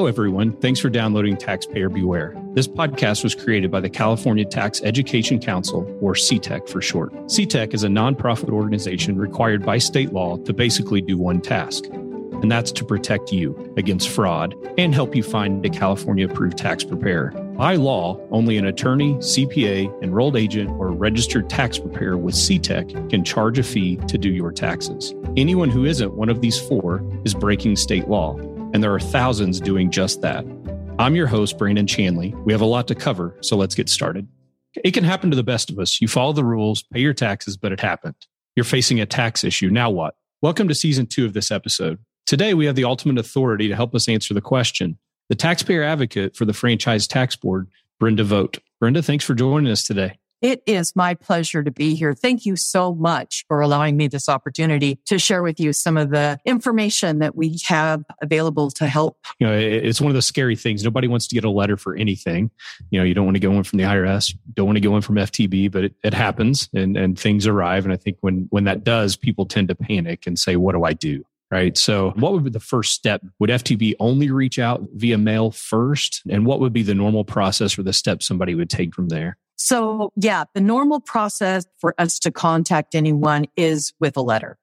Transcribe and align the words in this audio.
Hello, 0.00 0.08
everyone. 0.08 0.56
Thanks 0.62 0.80
for 0.80 0.88
downloading 0.88 1.36
Taxpayer 1.36 1.90
Beware. 1.90 2.34
This 2.54 2.66
podcast 2.66 3.22
was 3.22 3.34
created 3.34 3.70
by 3.70 3.80
the 3.80 3.90
California 3.90 4.46
Tax 4.46 4.80
Education 4.82 5.38
Council, 5.38 5.86
or 6.00 6.14
CTEC 6.14 6.70
for 6.70 6.80
short. 6.80 7.12
CTEC 7.26 7.74
is 7.74 7.84
a 7.84 7.88
nonprofit 7.88 8.48
organization 8.48 9.18
required 9.18 9.62
by 9.62 9.76
state 9.76 10.14
law 10.14 10.38
to 10.38 10.54
basically 10.54 11.02
do 11.02 11.18
one 11.18 11.42
task, 11.42 11.84
and 11.84 12.50
that's 12.50 12.72
to 12.72 12.82
protect 12.82 13.30
you 13.30 13.74
against 13.76 14.08
fraud 14.08 14.54
and 14.78 14.94
help 14.94 15.14
you 15.14 15.22
find 15.22 15.66
a 15.66 15.68
California 15.68 16.26
approved 16.26 16.56
tax 16.56 16.82
preparer. 16.82 17.32
By 17.58 17.74
law, 17.76 18.18
only 18.30 18.56
an 18.56 18.64
attorney, 18.64 19.16
CPA, 19.16 20.02
enrolled 20.02 20.34
agent, 20.34 20.70
or 20.70 20.92
registered 20.92 21.50
tax 21.50 21.78
preparer 21.78 22.16
with 22.16 22.34
CTEC 22.34 23.10
can 23.10 23.22
charge 23.22 23.58
a 23.58 23.62
fee 23.62 23.96
to 24.08 24.16
do 24.16 24.30
your 24.30 24.50
taxes. 24.50 25.14
Anyone 25.36 25.68
who 25.68 25.84
isn't 25.84 26.14
one 26.14 26.30
of 26.30 26.40
these 26.40 26.58
four 26.58 27.04
is 27.26 27.34
breaking 27.34 27.76
state 27.76 28.08
law 28.08 28.38
and 28.72 28.82
there 28.82 28.94
are 28.94 29.00
thousands 29.00 29.60
doing 29.60 29.90
just 29.90 30.20
that. 30.22 30.44
I'm 30.98 31.16
your 31.16 31.26
host, 31.26 31.58
Brandon 31.58 31.86
Chanley. 31.86 32.32
We 32.44 32.52
have 32.52 32.60
a 32.60 32.66
lot 32.66 32.86
to 32.88 32.94
cover, 32.94 33.36
so 33.40 33.56
let's 33.56 33.74
get 33.74 33.88
started. 33.88 34.28
It 34.84 34.92
can 34.92 35.02
happen 35.02 35.30
to 35.30 35.36
the 35.36 35.42
best 35.42 35.70
of 35.70 35.78
us. 35.78 36.00
You 36.00 36.06
follow 36.06 36.32
the 36.32 36.44
rules, 36.44 36.82
pay 36.82 37.00
your 37.00 37.14
taxes, 37.14 37.56
but 37.56 37.72
it 37.72 37.80
happened. 37.80 38.14
You're 38.54 38.64
facing 38.64 39.00
a 39.00 39.06
tax 39.06 39.42
issue. 39.42 39.70
Now 39.70 39.90
what? 39.90 40.14
Welcome 40.40 40.68
to 40.68 40.74
season 40.74 41.06
two 41.06 41.24
of 41.24 41.32
this 41.32 41.50
episode. 41.50 41.98
Today, 42.26 42.54
we 42.54 42.66
have 42.66 42.76
the 42.76 42.84
ultimate 42.84 43.18
authority 43.18 43.66
to 43.66 43.74
help 43.74 43.94
us 43.94 44.08
answer 44.08 44.34
the 44.34 44.40
question 44.40 44.98
the 45.28 45.34
taxpayer 45.36 45.82
advocate 45.82 46.36
for 46.36 46.44
the 46.44 46.52
Franchise 46.52 47.06
Tax 47.06 47.36
Board, 47.36 47.68
Brenda 47.98 48.24
Voet. 48.24 48.58
Brenda, 48.80 49.02
thanks 49.02 49.24
for 49.24 49.34
joining 49.34 49.70
us 49.70 49.84
today. 49.84 50.18
It 50.42 50.62
is 50.64 50.96
my 50.96 51.14
pleasure 51.14 51.62
to 51.62 51.70
be 51.70 51.94
here. 51.94 52.14
Thank 52.14 52.46
you 52.46 52.56
so 52.56 52.94
much 52.94 53.44
for 53.46 53.60
allowing 53.60 53.96
me 53.98 54.08
this 54.08 54.28
opportunity 54.28 54.98
to 55.06 55.18
share 55.18 55.42
with 55.42 55.60
you 55.60 55.74
some 55.74 55.98
of 55.98 56.10
the 56.10 56.38
information 56.46 57.18
that 57.18 57.36
we 57.36 57.58
have 57.66 58.04
available 58.22 58.70
to 58.72 58.86
help. 58.86 59.18
You 59.38 59.46
know, 59.46 59.52
it's 59.52 60.00
one 60.00 60.10
of 60.10 60.14
those 60.14 60.26
scary 60.26 60.56
things. 60.56 60.82
Nobody 60.82 61.08
wants 61.08 61.26
to 61.28 61.34
get 61.34 61.44
a 61.44 61.50
letter 61.50 61.76
for 61.76 61.94
anything. 61.94 62.50
You 62.90 63.00
know, 63.00 63.04
you 63.04 63.12
don't 63.12 63.26
want 63.26 63.36
to 63.36 63.40
go 63.40 63.52
in 63.52 63.64
from 63.64 63.78
the 63.78 63.84
IRS, 63.84 64.34
don't 64.54 64.66
want 64.66 64.76
to 64.76 64.80
go 64.80 64.96
in 64.96 65.02
from 65.02 65.16
FTB, 65.16 65.70
but 65.70 65.84
it, 65.84 65.94
it 66.02 66.14
happens 66.14 66.70
and, 66.72 66.96
and 66.96 67.18
things 67.18 67.46
arrive. 67.46 67.84
And 67.84 67.92
I 67.92 67.96
think 67.96 68.16
when, 68.20 68.46
when 68.48 68.64
that 68.64 68.82
does, 68.82 69.16
people 69.16 69.44
tend 69.44 69.68
to 69.68 69.74
panic 69.74 70.26
and 70.26 70.38
say, 70.38 70.56
what 70.56 70.72
do 70.74 70.84
I 70.84 70.94
do? 70.94 71.24
right? 71.50 71.76
So, 71.76 72.10
what 72.10 72.32
would 72.32 72.44
be 72.44 72.50
the 72.50 72.60
first 72.60 72.92
step? 72.92 73.22
Would 73.40 73.50
FTB 73.50 73.94
only 73.98 74.30
reach 74.30 74.60
out 74.60 74.82
via 74.94 75.18
mail 75.18 75.50
first? 75.50 76.22
And 76.30 76.46
what 76.46 76.60
would 76.60 76.72
be 76.72 76.84
the 76.84 76.94
normal 76.94 77.24
process 77.24 77.76
or 77.76 77.82
the 77.82 77.92
steps 77.92 78.26
somebody 78.26 78.54
would 78.54 78.70
take 78.70 78.94
from 78.94 79.08
there? 79.08 79.36
So 79.62 80.10
yeah, 80.16 80.44
the 80.54 80.60
normal 80.62 81.00
process 81.00 81.66
for 81.78 81.94
us 81.98 82.18
to 82.20 82.30
contact 82.30 82.94
anyone 82.94 83.44
is 83.56 83.92
with 84.00 84.16
a 84.16 84.22
letter. 84.22 84.56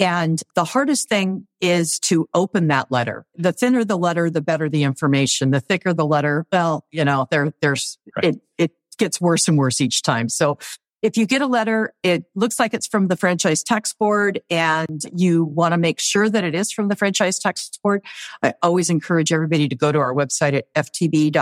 And 0.00 0.42
the 0.56 0.64
hardest 0.64 1.08
thing 1.08 1.46
is 1.60 2.00
to 2.00 2.28
open 2.34 2.66
that 2.66 2.90
letter. 2.90 3.26
The 3.36 3.52
thinner 3.52 3.84
the 3.84 3.96
letter, 3.96 4.28
the 4.28 4.40
better 4.40 4.68
the 4.68 4.82
information. 4.82 5.52
The 5.52 5.60
thicker 5.60 5.94
the 5.94 6.04
letter, 6.04 6.46
well, 6.50 6.84
you 6.90 7.04
know, 7.04 7.28
there, 7.30 7.52
there's, 7.62 7.96
right. 8.16 8.34
it, 8.34 8.40
it 8.58 8.72
gets 8.98 9.20
worse 9.20 9.46
and 9.46 9.56
worse 9.56 9.80
each 9.80 10.02
time. 10.02 10.28
So 10.28 10.58
if 11.04 11.16
you 11.18 11.26
get 11.26 11.42
a 11.42 11.46
letter, 11.46 11.92
it 12.02 12.24
looks 12.34 12.58
like 12.58 12.72
it's 12.72 12.86
from 12.86 13.08
the 13.08 13.16
franchise 13.16 13.62
tax 13.62 13.92
board 13.92 14.40
and 14.48 15.02
you 15.14 15.44
want 15.44 15.72
to 15.72 15.76
make 15.76 16.00
sure 16.00 16.30
that 16.30 16.44
it 16.44 16.54
is 16.54 16.72
from 16.72 16.88
the 16.88 16.96
franchise 16.96 17.38
tax 17.38 17.68
board. 17.82 18.02
I 18.42 18.54
always 18.62 18.88
encourage 18.88 19.30
everybody 19.30 19.68
to 19.68 19.76
go 19.76 19.92
to 19.92 19.98
our 19.98 20.14
website 20.14 20.54
at 20.54 20.72
ftb.ca.gov. 20.72 21.36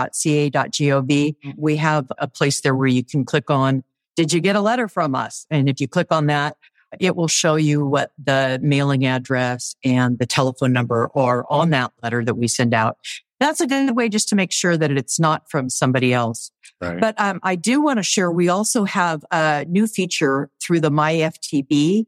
We 1.55 1.77
have 1.77 2.11
a 2.17 2.27
place 2.27 2.59
there 2.59 2.75
where 2.75 2.87
you 2.87 3.05
can 3.05 3.23
click 3.23 3.49
on, 3.49 3.85
did 4.17 4.33
you 4.33 4.41
get 4.41 4.57
a 4.57 4.61
letter 4.61 4.89
from 4.89 5.15
us? 5.15 5.45
And 5.49 5.69
if 5.69 5.79
you 5.79 5.87
click 5.87 6.07
on 6.11 6.25
that, 6.25 6.57
it 6.99 7.15
will 7.15 7.27
show 7.27 7.55
you 7.55 7.85
what 7.85 8.11
the 8.23 8.59
mailing 8.61 9.05
address 9.05 9.75
and 9.83 10.17
the 10.19 10.25
telephone 10.25 10.73
number 10.73 11.09
are 11.15 11.45
on 11.49 11.69
that 11.71 11.91
letter 12.01 12.23
that 12.23 12.35
we 12.35 12.47
send 12.47 12.73
out. 12.73 12.97
That's 13.39 13.59
a 13.59 13.67
good 13.67 13.95
way 13.95 14.09
just 14.09 14.29
to 14.29 14.35
make 14.35 14.51
sure 14.51 14.77
that 14.77 14.91
it's 14.91 15.19
not 15.19 15.49
from 15.49 15.69
somebody 15.69 16.13
else. 16.13 16.51
Right. 16.79 16.99
But 16.99 17.19
um, 17.19 17.39
I 17.43 17.55
do 17.55 17.81
want 17.81 17.97
to 17.97 18.03
share, 18.03 18.31
we 18.31 18.49
also 18.49 18.83
have 18.85 19.25
a 19.31 19.65
new 19.67 19.87
feature 19.87 20.49
through 20.61 20.79
the 20.79 20.91
MyFTB 20.91 22.05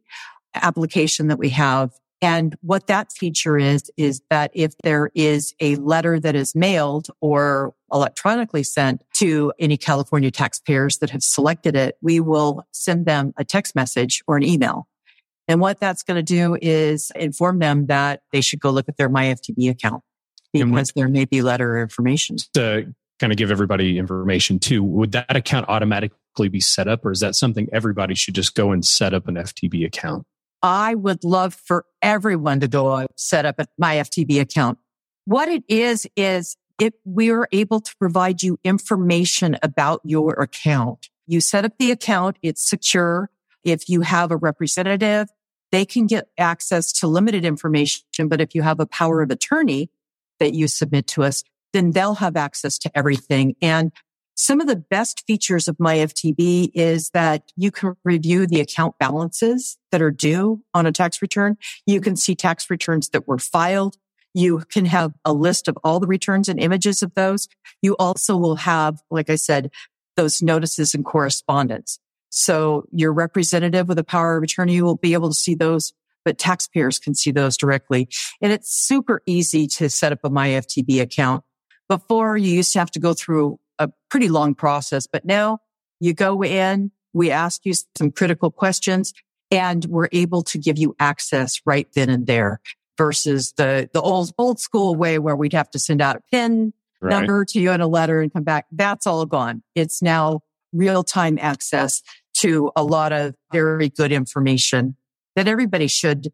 application 0.55 1.27
that 1.27 1.37
we 1.37 1.49
have. 1.49 1.91
And 2.21 2.55
what 2.61 2.87
that 2.87 3.11
feature 3.11 3.57
is, 3.57 3.91
is 3.97 4.21
that 4.29 4.51
if 4.53 4.73
there 4.83 5.11
is 5.13 5.53
a 5.59 5.75
letter 5.75 6.19
that 6.19 6.35
is 6.35 6.55
mailed 6.55 7.07
or 7.19 7.73
electronically 7.95 8.61
sent 8.61 9.01
to 9.15 9.53
any 9.57 9.77
California 9.77 10.29
taxpayers 10.29 10.97
that 10.97 11.09
have 11.09 11.23
selected 11.23 11.75
it, 11.75 11.97
we 12.01 12.19
will 12.19 12.67
send 12.71 13.05
them 13.05 13.33
a 13.37 13.45
text 13.45 13.73
message 13.73 14.21
or 14.27 14.35
an 14.35 14.43
email. 14.43 14.87
And 15.47 15.61
what 15.61 15.79
that's 15.79 16.03
going 16.03 16.17
to 16.17 16.23
do 16.23 16.57
is 16.61 17.11
inform 17.15 17.59
them 17.59 17.85
that 17.85 18.21
they 18.31 18.41
should 18.41 18.59
go 18.59 18.69
look 18.71 18.89
at 18.89 18.97
their 18.97 19.09
MyFTB 19.09 19.69
account 19.69 20.03
because 20.51 20.91
there 20.95 21.07
may 21.07 21.25
be 21.25 21.41
letter 21.41 21.79
information. 21.81 22.37
To 22.53 22.93
kind 23.19 23.31
of 23.31 23.37
give 23.37 23.51
everybody 23.51 23.97
information 23.97 24.59
too, 24.59 24.83
would 24.83 25.13
that 25.13 25.35
account 25.35 25.67
automatically 25.69 26.49
be 26.49 26.59
set 26.59 26.87
up 26.87 27.05
or 27.05 27.11
is 27.11 27.21
that 27.21 27.35
something 27.35 27.69
everybody 27.71 28.15
should 28.15 28.35
just 28.35 28.55
go 28.55 28.71
and 28.71 28.83
set 28.83 29.13
up 29.13 29.27
an 29.27 29.35
FTB 29.35 29.85
account? 29.85 30.25
I 30.61 30.95
would 30.95 31.23
love 31.23 31.53
for 31.53 31.85
everyone 32.01 32.59
to 32.59 32.67
go 32.67 33.05
set 33.15 33.45
up 33.45 33.59
my 33.77 33.97
FTB 33.97 34.41
account. 34.41 34.79
What 35.25 35.47
it 35.47 35.63
is, 35.67 36.07
is 36.15 36.57
if 36.79 36.93
we 37.03 37.31
are 37.31 37.47
able 37.51 37.79
to 37.79 37.95
provide 37.97 38.43
you 38.43 38.59
information 38.63 39.57
about 39.63 40.01
your 40.03 40.33
account. 40.33 41.09
You 41.27 41.41
set 41.41 41.65
up 41.65 41.73
the 41.79 41.91
account. 41.91 42.37
It's 42.41 42.67
secure. 42.67 43.29
If 43.63 43.89
you 43.89 44.01
have 44.01 44.31
a 44.31 44.37
representative, 44.37 45.29
they 45.71 45.85
can 45.85 46.05
get 46.05 46.27
access 46.37 46.91
to 46.93 47.07
limited 47.07 47.45
information. 47.45 48.27
But 48.27 48.41
if 48.41 48.53
you 48.53 48.61
have 48.61 48.79
a 48.79 48.85
power 48.85 49.21
of 49.21 49.31
attorney, 49.31 49.89
that 50.39 50.53
you 50.53 50.67
submit 50.67 51.07
to 51.07 51.23
us, 51.23 51.43
then 51.73 51.91
they'll 51.91 52.15
have 52.15 52.35
access 52.35 52.77
to 52.79 52.91
everything. 52.97 53.55
And 53.61 53.91
some 54.35 54.59
of 54.59 54.67
the 54.67 54.75
best 54.75 55.23
features 55.25 55.67
of 55.67 55.77
MyFTB 55.77 56.71
is 56.73 57.09
that 57.11 57.51
you 57.55 57.71
can 57.71 57.95
review 58.03 58.47
the 58.47 58.59
account 58.59 58.97
balances 58.99 59.77
that 59.91 60.01
are 60.01 60.11
due 60.11 60.61
on 60.73 60.85
a 60.85 60.91
tax 60.91 61.21
return. 61.21 61.57
You 61.85 62.01
can 62.01 62.15
see 62.15 62.35
tax 62.35 62.69
returns 62.69 63.09
that 63.09 63.27
were 63.27 63.37
filed. 63.37 63.97
You 64.35 64.63
can 64.69 64.85
have 64.85 65.13
a 65.25 65.33
list 65.33 65.67
of 65.67 65.77
all 65.83 65.99
the 65.99 66.07
returns 66.07 66.47
and 66.47 66.59
images 66.59 67.01
of 67.01 67.13
those. 67.15 67.47
You 67.81 67.95
also 67.97 68.37
will 68.37 68.57
have, 68.57 69.01
like 69.09 69.31
I 69.31 69.35
said, 69.35 69.71
those 70.15 70.41
notices 70.43 70.93
and 70.93 71.03
correspondence. 71.03 71.99
So 72.29 72.85
your 72.91 73.13
representative 73.13 73.87
with 73.87 73.97
a 73.97 74.03
power 74.03 74.37
of 74.37 74.43
attorney 74.43 74.81
will 74.81 74.97
be 74.97 75.13
able 75.13 75.29
to 75.29 75.35
see 75.35 75.55
those 75.55 75.93
but 76.25 76.39
taxpayers 76.39 76.99
can 76.99 77.13
see 77.13 77.31
those 77.31 77.55
directly. 77.55 78.09
And 78.41 78.51
it's 78.51 78.75
super 78.75 79.21
easy 79.25 79.67
to 79.67 79.89
set 79.89 80.11
up 80.11 80.19
a 80.23 80.29
MyFTB 80.29 80.99
account. 80.99 81.43
Before 81.87 82.35
you 82.35 82.51
used 82.51 82.73
to 82.73 82.79
have 82.79 82.91
to 82.91 82.99
go 82.99 83.13
through 83.13 83.59
a 83.77 83.89
pretty 84.09 84.27
long 84.27 84.55
process, 84.55 85.05
but 85.05 85.23
now 85.23 85.59
you 85.99 86.13
go 86.13 86.43
in, 86.43 86.91
we 87.13 87.29
ask 87.29 87.61
you 87.63 87.73
some 87.95 88.11
critical 88.11 88.49
questions 88.49 89.13
and 89.51 89.85
we're 89.85 90.09
able 90.11 90.41
to 90.41 90.57
give 90.57 90.79
you 90.79 90.95
access 90.99 91.61
right 91.65 91.87
then 91.93 92.09
and 92.09 92.25
there 92.25 92.59
versus 92.97 93.53
the, 93.57 93.89
the 93.93 94.01
old, 94.01 94.31
old 94.37 94.59
school 94.59 94.95
way 94.95 95.19
where 95.19 95.35
we'd 95.35 95.53
have 95.53 95.69
to 95.71 95.79
send 95.79 96.01
out 96.01 96.15
a 96.15 96.21
pin 96.31 96.73
right. 97.01 97.09
number 97.09 97.45
to 97.45 97.59
you 97.59 97.71
in 97.71 97.81
a 97.81 97.87
letter 97.87 98.21
and 98.21 98.31
come 98.33 98.43
back. 98.43 98.65
That's 98.71 99.07
all 99.07 99.25
gone. 99.25 99.63
It's 99.75 100.01
now 100.01 100.41
real 100.73 101.03
time 101.03 101.37
access 101.41 102.01
to 102.37 102.71
a 102.75 102.83
lot 102.83 103.13
of 103.13 103.35
very 103.51 103.89
good 103.89 104.11
information 104.11 104.95
that 105.35 105.47
everybody 105.47 105.87
should 105.87 106.27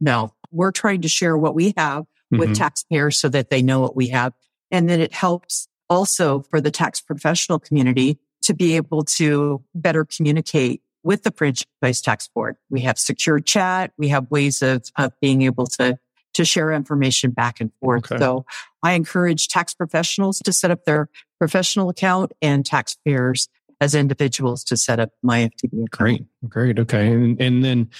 know. 0.00 0.34
We're 0.50 0.72
trying 0.72 1.02
to 1.02 1.08
share 1.08 1.36
what 1.36 1.54
we 1.54 1.74
have 1.76 2.02
mm-hmm. 2.02 2.38
with 2.38 2.56
taxpayers 2.56 3.20
so 3.20 3.28
that 3.28 3.50
they 3.50 3.62
know 3.62 3.80
what 3.80 3.96
we 3.96 4.08
have. 4.08 4.32
And 4.70 4.88
then 4.88 5.00
it 5.00 5.12
helps 5.12 5.68
also 5.90 6.40
for 6.40 6.60
the 6.60 6.70
tax 6.70 7.00
professional 7.00 7.58
community 7.58 8.18
to 8.42 8.54
be 8.54 8.76
able 8.76 9.04
to 9.04 9.62
better 9.74 10.04
communicate 10.04 10.82
with 11.04 11.22
the 11.22 11.32
franchise 11.32 12.00
tax 12.00 12.28
board. 12.28 12.56
We 12.70 12.80
have 12.82 12.98
secure 12.98 13.40
chat. 13.40 13.92
We 13.98 14.08
have 14.08 14.30
ways 14.30 14.62
of, 14.62 14.84
of 14.96 15.12
being 15.20 15.42
able 15.42 15.66
to, 15.66 15.98
to 16.34 16.44
share 16.44 16.72
information 16.72 17.30
back 17.30 17.60
and 17.60 17.70
forth. 17.80 18.10
Okay. 18.10 18.18
So 18.18 18.44
I 18.82 18.92
encourage 18.92 19.48
tax 19.48 19.74
professionals 19.74 20.38
to 20.40 20.52
set 20.52 20.70
up 20.70 20.84
their 20.84 21.08
professional 21.38 21.88
account 21.88 22.32
and 22.40 22.64
taxpayers 22.64 23.48
as 23.80 23.94
individuals 23.94 24.62
to 24.64 24.76
set 24.76 25.00
up 25.00 25.10
MyFTB 25.24 25.86
account. 25.86 25.90
Great. 25.90 26.24
Great. 26.48 26.78
Okay. 26.78 27.12
And, 27.12 27.40
and 27.40 27.64
then 27.64 27.90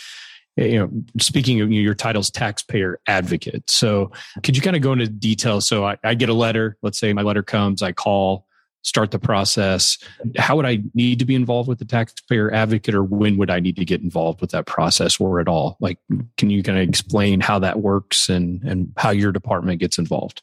eh, 0.56 0.67
you 0.67 0.79
know, 0.79 0.90
speaking 1.20 1.61
of 1.61 1.73
your 1.73 1.94
title's 1.94 2.31
taxpayer 2.31 3.00
advocate. 3.06 3.69
So 3.69 4.12
could 4.43 4.56
you 4.56 4.62
kind 4.62 4.76
of 4.76 4.82
go 4.82 4.93
into 4.93 5.08
detail? 5.08 5.61
So 5.61 5.84
I, 5.84 5.96
I, 6.05 6.14
get 6.14 6.29
a 6.29 6.34
letter, 6.34 6.76
let's 6.82 7.00
say 7.00 7.12
my 7.12 7.23
letter 7.23 7.43
comes, 7.43 7.82
I 7.82 7.93
call, 7.93 8.46
start 8.82 9.11
the 9.11 9.19
process. 9.19 9.99
How 10.37 10.56
would 10.56 10.67
I 10.67 10.82
need 10.94 11.19
to 11.20 11.25
be 11.25 11.34
involved 11.34 11.69
with 11.69 11.79
the 11.79 11.84
taxpayer 11.84 12.52
advocate 12.52 12.94
or 12.94 13.02
when 13.02 13.37
would 13.38 13.50
I 13.50 13.61
need 13.61 13.76
to 13.76 13.84
get 13.84 14.02
involved 14.02 14.40
with 14.40 14.50
that 14.50 14.67
process 14.67 15.20
or 15.20 15.40
at 15.40 15.49
all? 15.49 15.76
Like, 15.81 15.99
can 16.37 16.50
you 16.50 16.62
kind 16.62 16.79
of 16.79 16.88
explain 16.88 17.40
how 17.40 17.58
that 17.61 17.81
works 17.81 18.29
and, 18.29 18.62
and 18.64 18.93
how 18.96 19.11
your 19.11 19.32
department 19.32 19.81
gets 19.81 19.99
involved? 19.99 20.43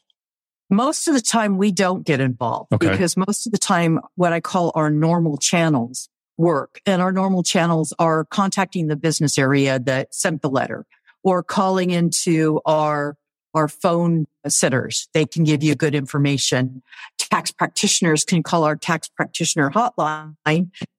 Most 0.70 1.08
of 1.08 1.14
the 1.14 1.20
time 1.20 1.58
we 1.58 1.72
don't 1.72 2.06
get 2.06 2.20
involved 2.20 2.72
okay. 2.72 2.90
because 2.90 3.16
most 3.16 3.46
of 3.46 3.52
the 3.52 3.58
time 3.58 4.00
what 4.14 4.32
I 4.32 4.40
call 4.40 4.72
our 4.74 4.90
normal 4.90 5.36
channels 5.36 6.08
work. 6.40 6.80
And 6.86 7.02
our 7.02 7.12
normal 7.12 7.42
channels 7.42 7.92
are 7.98 8.24
contacting 8.24 8.86
the 8.86 8.96
business 8.96 9.38
area 9.38 9.78
that 9.78 10.14
sent 10.14 10.42
the 10.42 10.48
letter 10.48 10.86
or 11.22 11.42
calling 11.42 11.90
into 11.90 12.60
our 12.64 13.16
our 13.52 13.68
phone 13.68 14.26
centers. 14.46 15.08
They 15.12 15.26
can 15.26 15.42
give 15.42 15.62
you 15.62 15.74
good 15.74 15.94
information. 15.94 16.82
Tax 17.30 17.50
practitioners 17.50 18.24
can 18.24 18.42
call 18.42 18.64
our 18.64 18.76
tax 18.76 19.08
practitioner 19.08 19.70
hotline 19.70 20.36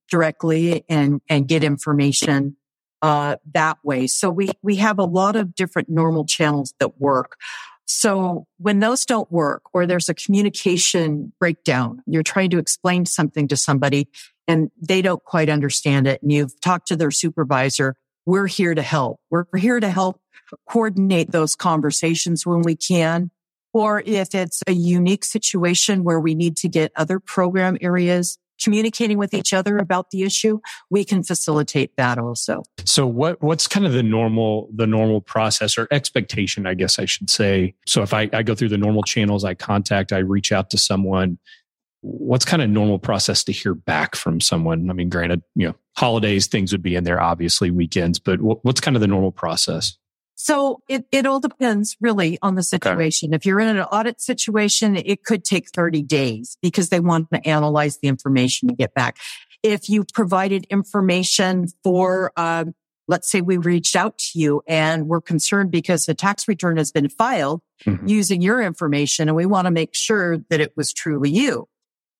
directly 0.09 0.83
and, 0.89 1.21
and 1.29 1.47
get 1.47 1.63
information 1.63 2.55
uh, 3.01 3.37
that 3.53 3.77
way. 3.83 4.07
So 4.07 4.29
we, 4.29 4.49
we 4.61 4.75
have 4.77 4.99
a 4.99 5.03
lot 5.03 5.35
of 5.35 5.55
different 5.55 5.89
normal 5.89 6.25
channels 6.25 6.73
that 6.79 6.99
work. 6.99 7.37
So 7.85 8.45
when 8.57 8.79
those 8.79 9.05
don't 9.05 9.29
work 9.31 9.63
or 9.73 9.85
there's 9.85 10.07
a 10.07 10.13
communication 10.13 11.33
breakdown, 11.39 12.01
you're 12.05 12.23
trying 12.23 12.51
to 12.51 12.57
explain 12.57 13.05
something 13.05 13.47
to 13.49 13.57
somebody 13.57 14.07
and 14.47 14.71
they 14.81 15.01
don't 15.01 15.23
quite 15.23 15.49
understand 15.49 16.07
it 16.07 16.21
and 16.21 16.31
you've 16.31 16.59
talked 16.61 16.87
to 16.87 16.95
their 16.95 17.11
supervisor. 17.11 17.95
We're 18.25 18.47
here 18.47 18.73
to 18.73 18.81
help. 18.81 19.19
We're 19.29 19.45
here 19.57 19.79
to 19.79 19.89
help 19.89 20.21
coordinate 20.69 21.31
those 21.31 21.55
conversations 21.55 22.45
when 22.45 22.61
we 22.61 22.75
can. 22.75 23.31
Or 23.73 24.03
if 24.05 24.35
it's 24.35 24.61
a 24.67 24.73
unique 24.73 25.23
situation 25.23 26.03
where 26.03 26.19
we 26.19 26.35
need 26.35 26.57
to 26.57 26.69
get 26.69 26.91
other 26.95 27.19
program 27.19 27.77
areas 27.81 28.37
communicating 28.61 29.17
with 29.17 29.33
each 29.33 29.53
other 29.53 29.77
about 29.77 30.11
the 30.11 30.23
issue, 30.23 30.59
we 30.89 31.03
can 31.03 31.23
facilitate 31.23 31.95
that 31.97 32.17
also. 32.17 32.63
So 32.85 33.07
what 33.07 33.41
what's 33.41 33.67
kind 33.67 33.85
of 33.85 33.93
the 33.93 34.03
normal 34.03 34.69
the 34.73 34.85
normal 34.85 35.21
process 35.21 35.77
or 35.77 35.87
expectation, 35.91 36.67
I 36.67 36.75
guess 36.75 36.99
I 36.99 37.05
should 37.05 37.29
say. 37.29 37.75
So 37.87 38.03
if 38.03 38.13
I, 38.13 38.29
I 38.33 38.43
go 38.43 38.53
through 38.53 38.69
the 38.69 38.77
normal 38.77 39.03
channels, 39.03 39.43
I 39.43 39.55
contact, 39.55 40.11
I 40.11 40.19
reach 40.19 40.51
out 40.51 40.69
to 40.71 40.77
someone, 40.77 41.39
what's 42.01 42.45
kind 42.45 42.61
of 42.61 42.69
normal 42.69 42.99
process 42.99 43.43
to 43.45 43.51
hear 43.51 43.73
back 43.73 44.15
from 44.15 44.39
someone? 44.39 44.89
I 44.89 44.93
mean, 44.93 45.09
granted, 45.09 45.41
you 45.55 45.67
know, 45.67 45.75
holidays, 45.95 46.47
things 46.47 46.71
would 46.71 46.83
be 46.83 46.95
in 46.95 47.03
there, 47.03 47.21
obviously 47.21 47.71
weekends, 47.71 48.19
but 48.19 48.39
what's 48.41 48.81
kind 48.81 48.95
of 48.95 49.01
the 49.01 49.07
normal 49.07 49.31
process? 49.31 49.97
So 50.35 50.81
it, 50.87 51.05
it 51.11 51.25
all 51.25 51.39
depends 51.39 51.95
really 52.01 52.39
on 52.41 52.55
the 52.55 52.63
situation. 52.63 53.29
Okay. 53.29 53.35
If 53.35 53.45
you're 53.45 53.59
in 53.59 53.67
an 53.67 53.83
audit 53.83 54.21
situation, 54.21 54.95
it 54.95 55.23
could 55.23 55.43
take 55.43 55.69
30 55.69 56.01
days 56.03 56.57
because 56.61 56.89
they 56.89 56.99
want 56.99 57.29
to 57.31 57.47
analyze 57.47 57.97
the 57.97 58.07
information 58.07 58.69
and 58.69 58.77
get 58.77 58.93
back. 58.93 59.17
If 59.61 59.89
you 59.89 60.03
provided 60.13 60.65
information 60.71 61.67
for, 61.83 62.31
um, 62.35 62.73
let's 63.07 63.29
say 63.29 63.41
we 63.41 63.57
reached 63.57 63.95
out 63.95 64.17
to 64.17 64.39
you 64.39 64.63
and 64.67 65.07
we're 65.07 65.21
concerned 65.21 65.69
because 65.69 66.05
the 66.05 66.15
tax 66.15 66.47
return 66.47 66.77
has 66.77 66.91
been 66.91 67.09
filed 67.09 67.61
mm-hmm. 67.85 68.07
using 68.07 68.41
your 68.41 68.61
information 68.61 69.27
and 69.27 69.35
we 69.35 69.45
want 69.45 69.65
to 69.65 69.71
make 69.71 69.93
sure 69.93 70.39
that 70.49 70.59
it 70.59 70.75
was 70.75 70.91
truly 70.91 71.29
you. 71.29 71.67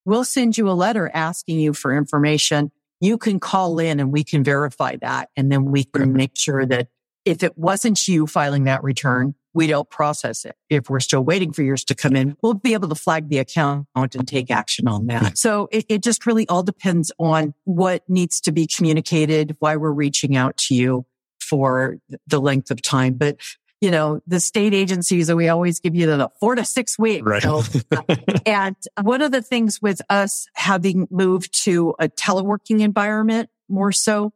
We'll 0.04 0.24
send 0.24 0.58
you 0.58 0.68
a 0.68 0.72
letter 0.72 1.10
asking 1.12 1.60
you 1.60 1.72
for 1.72 1.96
information. 1.96 2.70
You 3.00 3.18
can 3.18 3.40
call 3.40 3.78
in 3.78 3.98
and 3.98 4.12
we 4.12 4.22
can 4.22 4.44
verify 4.44 4.96
that. 5.00 5.30
And 5.36 5.50
then 5.50 5.64
we 5.64 5.84
can 5.84 6.12
make 6.12 6.36
sure 6.36 6.64
that 6.66 6.88
if 7.24 7.42
it 7.42 7.56
wasn't 7.56 8.06
you 8.08 8.26
filing 8.26 8.64
that 8.64 8.82
return, 8.82 9.34
we 9.54 9.66
don't 9.66 9.88
process 9.90 10.44
it. 10.44 10.56
If 10.70 10.88
we're 10.88 11.00
still 11.00 11.22
waiting 11.22 11.52
for 11.52 11.62
yours 11.62 11.84
to 11.84 11.94
come 11.94 12.16
in, 12.16 12.36
we'll 12.42 12.54
be 12.54 12.72
able 12.72 12.88
to 12.88 12.94
flag 12.94 13.28
the 13.28 13.38
account 13.38 13.86
and 13.94 14.26
take 14.26 14.50
action 14.50 14.88
on 14.88 15.06
that. 15.06 15.36
So 15.38 15.68
it, 15.70 15.84
it 15.88 16.02
just 16.02 16.26
really 16.26 16.48
all 16.48 16.62
depends 16.62 17.12
on 17.18 17.54
what 17.64 18.08
needs 18.08 18.40
to 18.42 18.52
be 18.52 18.66
communicated, 18.66 19.56
why 19.58 19.76
we're 19.76 19.92
reaching 19.92 20.36
out 20.36 20.56
to 20.68 20.74
you 20.74 21.04
for 21.40 21.98
the 22.26 22.40
length 22.40 22.70
of 22.70 22.80
time. 22.80 23.14
But 23.14 23.36
you 23.82 23.90
know, 23.90 24.20
the 24.28 24.38
state 24.38 24.74
agencies, 24.74 25.26
that 25.26 25.34
we 25.34 25.48
always 25.48 25.80
give 25.80 25.96
you 25.96 26.06
the 26.06 26.30
four 26.38 26.54
to 26.54 26.64
six 26.64 26.96
weeks. 26.98 27.26
Right. 27.26 27.44
Uh, 27.92 28.16
and 28.46 28.76
one 29.02 29.22
of 29.22 29.32
the 29.32 29.42
things 29.42 29.82
with 29.82 30.00
us 30.08 30.46
having 30.54 31.08
moved 31.10 31.64
to 31.64 31.94
a 31.98 32.08
teleworking 32.08 32.80
environment 32.80 33.50
more 33.68 33.90
so, 33.90 34.32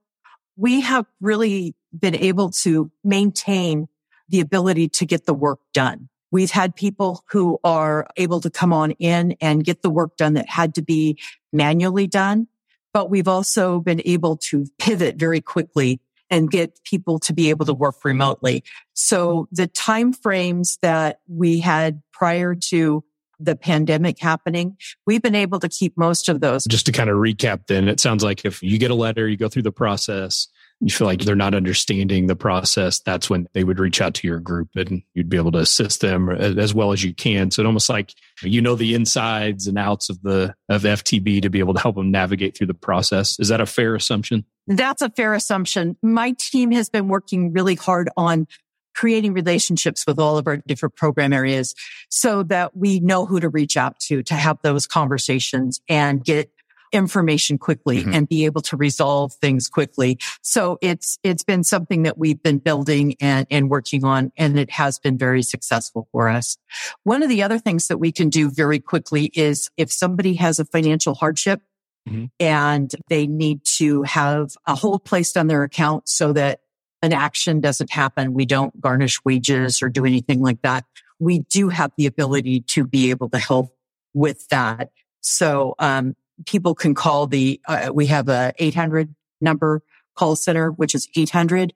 we 0.56 0.80
have 0.80 1.06
really 1.20 1.74
been 1.98 2.16
able 2.16 2.50
to 2.50 2.90
maintain 3.04 3.88
the 4.28 4.40
ability 4.40 4.88
to 4.88 5.06
get 5.06 5.26
the 5.26 5.34
work 5.34 5.60
done. 5.72 6.08
We've 6.30 6.50
had 6.50 6.74
people 6.74 7.24
who 7.30 7.58
are 7.62 8.08
able 8.16 8.40
to 8.40 8.50
come 8.50 8.72
on 8.72 8.92
in 8.92 9.36
and 9.40 9.64
get 9.64 9.82
the 9.82 9.90
work 9.90 10.16
done 10.16 10.34
that 10.34 10.48
had 10.48 10.74
to 10.74 10.82
be 10.82 11.18
manually 11.52 12.06
done. 12.06 12.48
But 12.92 13.10
we've 13.10 13.28
also 13.28 13.78
been 13.78 14.02
able 14.04 14.36
to 14.48 14.66
pivot 14.78 15.16
very 15.16 15.40
quickly 15.40 16.00
and 16.28 16.50
get 16.50 16.80
people 16.84 17.18
to 17.20 17.32
be 17.32 17.50
able 17.50 17.66
to 17.66 17.74
work 17.74 18.04
remotely. 18.04 18.64
So 18.94 19.48
the 19.52 19.66
time 19.66 20.12
frames 20.12 20.78
that 20.82 21.20
we 21.28 21.60
had 21.60 22.02
prior 22.12 22.54
to 22.54 23.04
the 23.38 23.54
pandemic 23.54 24.18
happening, 24.18 24.76
we've 25.06 25.22
been 25.22 25.34
able 25.34 25.60
to 25.60 25.68
keep 25.68 25.96
most 25.96 26.28
of 26.28 26.40
those. 26.40 26.64
Just 26.64 26.86
to 26.86 26.92
kind 26.92 27.10
of 27.10 27.16
recap 27.16 27.66
then, 27.68 27.86
it 27.86 28.00
sounds 28.00 28.24
like 28.24 28.44
if 28.44 28.62
you 28.62 28.78
get 28.78 28.90
a 28.90 28.94
letter, 28.94 29.28
you 29.28 29.36
go 29.36 29.48
through 29.48 29.62
the 29.62 29.72
process, 29.72 30.48
you 30.86 30.94
feel 30.94 31.08
like 31.08 31.20
they're 31.20 31.34
not 31.34 31.54
understanding 31.54 32.28
the 32.28 32.36
process, 32.36 33.00
that's 33.00 33.28
when 33.28 33.48
they 33.54 33.64
would 33.64 33.80
reach 33.80 34.00
out 34.00 34.14
to 34.14 34.28
your 34.28 34.38
group 34.38 34.68
and 34.76 35.02
you'd 35.14 35.28
be 35.28 35.36
able 35.36 35.50
to 35.50 35.58
assist 35.58 36.00
them 36.00 36.30
as 36.30 36.72
well 36.72 36.92
as 36.92 37.02
you 37.02 37.12
can. 37.12 37.50
So 37.50 37.62
it 37.62 37.66
almost 37.66 37.88
like 37.88 38.14
you 38.42 38.62
know 38.62 38.76
the 38.76 38.94
insides 38.94 39.66
and 39.66 39.78
outs 39.78 40.10
of 40.10 40.22
the 40.22 40.54
of 40.68 40.82
FTB 40.82 41.42
to 41.42 41.50
be 41.50 41.58
able 41.58 41.74
to 41.74 41.80
help 41.80 41.96
them 41.96 42.12
navigate 42.12 42.56
through 42.56 42.68
the 42.68 42.74
process. 42.74 43.38
Is 43.40 43.48
that 43.48 43.60
a 43.60 43.66
fair 43.66 43.96
assumption? 43.96 44.44
That's 44.68 45.02
a 45.02 45.10
fair 45.10 45.34
assumption. 45.34 45.96
My 46.02 46.34
team 46.38 46.70
has 46.70 46.88
been 46.88 47.08
working 47.08 47.52
really 47.52 47.74
hard 47.74 48.08
on 48.16 48.46
creating 48.94 49.34
relationships 49.34 50.06
with 50.06 50.18
all 50.18 50.38
of 50.38 50.46
our 50.46 50.56
different 50.56 50.96
program 50.96 51.32
areas 51.32 51.74
so 52.08 52.42
that 52.44 52.76
we 52.76 52.98
know 53.00 53.26
who 53.26 53.40
to 53.40 53.48
reach 53.48 53.76
out 53.76 53.98
to 54.00 54.22
to 54.22 54.34
have 54.34 54.58
those 54.62 54.86
conversations 54.86 55.80
and 55.88 56.24
get 56.24 56.50
information 56.92 57.58
quickly 57.58 57.98
mm-hmm. 57.98 58.14
and 58.14 58.28
be 58.28 58.44
able 58.44 58.62
to 58.62 58.76
resolve 58.76 59.32
things 59.34 59.68
quickly. 59.68 60.18
So 60.42 60.78
it's, 60.80 61.18
it's 61.22 61.44
been 61.44 61.64
something 61.64 62.04
that 62.04 62.18
we've 62.18 62.42
been 62.42 62.58
building 62.58 63.16
and, 63.20 63.46
and 63.50 63.68
working 63.68 64.04
on, 64.04 64.32
and 64.36 64.58
it 64.58 64.70
has 64.70 64.98
been 64.98 65.18
very 65.18 65.42
successful 65.42 66.08
for 66.12 66.28
us. 66.28 66.58
One 67.02 67.22
of 67.22 67.28
the 67.28 67.42
other 67.42 67.58
things 67.58 67.88
that 67.88 67.98
we 67.98 68.12
can 68.12 68.28
do 68.28 68.50
very 68.50 68.78
quickly 68.78 69.30
is 69.34 69.70
if 69.76 69.92
somebody 69.92 70.34
has 70.34 70.58
a 70.58 70.64
financial 70.64 71.14
hardship, 71.14 71.60
mm-hmm. 72.08 72.26
and 72.40 72.90
they 73.08 73.26
need 73.26 73.60
to 73.78 74.02
have 74.02 74.52
a 74.66 74.74
hold 74.74 75.04
placed 75.04 75.36
on 75.36 75.46
their 75.46 75.62
account 75.62 76.08
so 76.08 76.32
that 76.32 76.60
an 77.02 77.12
action 77.12 77.60
doesn't 77.60 77.92
happen. 77.92 78.32
We 78.32 78.46
don't 78.46 78.80
garnish 78.80 79.24
wages 79.24 79.82
or 79.82 79.88
do 79.88 80.04
anything 80.04 80.40
like 80.40 80.62
that. 80.62 80.84
We 81.18 81.40
do 81.40 81.68
have 81.68 81.92
the 81.96 82.06
ability 82.06 82.60
to 82.68 82.86
be 82.86 83.10
able 83.10 83.28
to 83.30 83.38
help 83.38 83.76
with 84.14 84.48
that. 84.48 84.90
So, 85.20 85.74
um, 85.78 86.14
people 86.44 86.74
can 86.74 86.94
call 86.94 87.26
the, 87.26 87.60
uh, 87.66 87.90
we 87.92 88.06
have 88.06 88.28
a 88.28 88.52
800 88.58 89.14
number 89.40 89.82
call 90.16 90.36
center, 90.36 90.70
which 90.70 90.94
is 90.94 91.08
800 91.16 91.72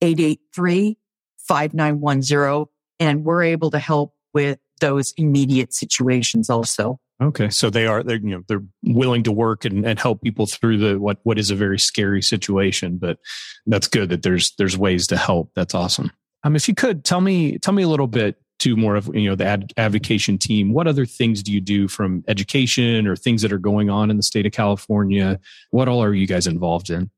883 0.00 0.98
5910. 1.38 2.66
And 3.00 3.24
we're 3.24 3.42
able 3.42 3.70
to 3.70 3.78
help 3.78 4.14
with 4.32 4.58
those 4.80 5.12
immediate 5.16 5.72
situations 5.72 6.50
also. 6.50 7.00
Okay. 7.22 7.48
So 7.48 7.70
they 7.70 7.86
are, 7.86 8.02
they're, 8.02 8.16
you 8.16 8.36
know, 8.36 8.42
they're 8.48 8.64
willing 8.82 9.22
to 9.24 9.32
work 9.32 9.64
and, 9.64 9.86
and 9.86 9.98
help 9.98 10.22
people 10.22 10.46
through 10.46 10.78
the, 10.78 10.98
what, 10.98 11.18
what 11.22 11.38
is 11.38 11.50
a 11.50 11.54
very 11.54 11.78
scary 11.78 12.22
situation, 12.22 12.98
but 12.98 13.18
that's 13.66 13.86
good 13.86 14.08
that 14.10 14.22
there's, 14.22 14.52
there's 14.58 14.76
ways 14.76 15.06
to 15.08 15.16
help. 15.16 15.50
That's 15.54 15.74
awesome. 15.74 16.10
Um, 16.42 16.56
if 16.56 16.68
you 16.68 16.74
could 16.74 17.04
tell 17.04 17.20
me, 17.20 17.58
tell 17.58 17.72
me 17.72 17.84
a 17.84 17.88
little 17.88 18.08
bit 18.08 18.36
to 18.60 18.76
more 18.76 18.96
of 18.96 19.10
you 19.14 19.28
know 19.28 19.34
the 19.34 19.44
ad, 19.44 19.72
advocation 19.76 20.38
team 20.38 20.72
what 20.72 20.86
other 20.86 21.06
things 21.06 21.42
do 21.42 21.52
you 21.52 21.60
do 21.60 21.88
from 21.88 22.24
education 22.28 23.06
or 23.06 23.16
things 23.16 23.42
that 23.42 23.52
are 23.52 23.58
going 23.58 23.90
on 23.90 24.10
in 24.10 24.16
the 24.16 24.22
state 24.22 24.46
of 24.46 24.52
california 24.52 25.38
what 25.70 25.88
all 25.88 26.02
are 26.02 26.14
you 26.14 26.26
guys 26.26 26.46
involved 26.46 26.90
in 26.90 27.10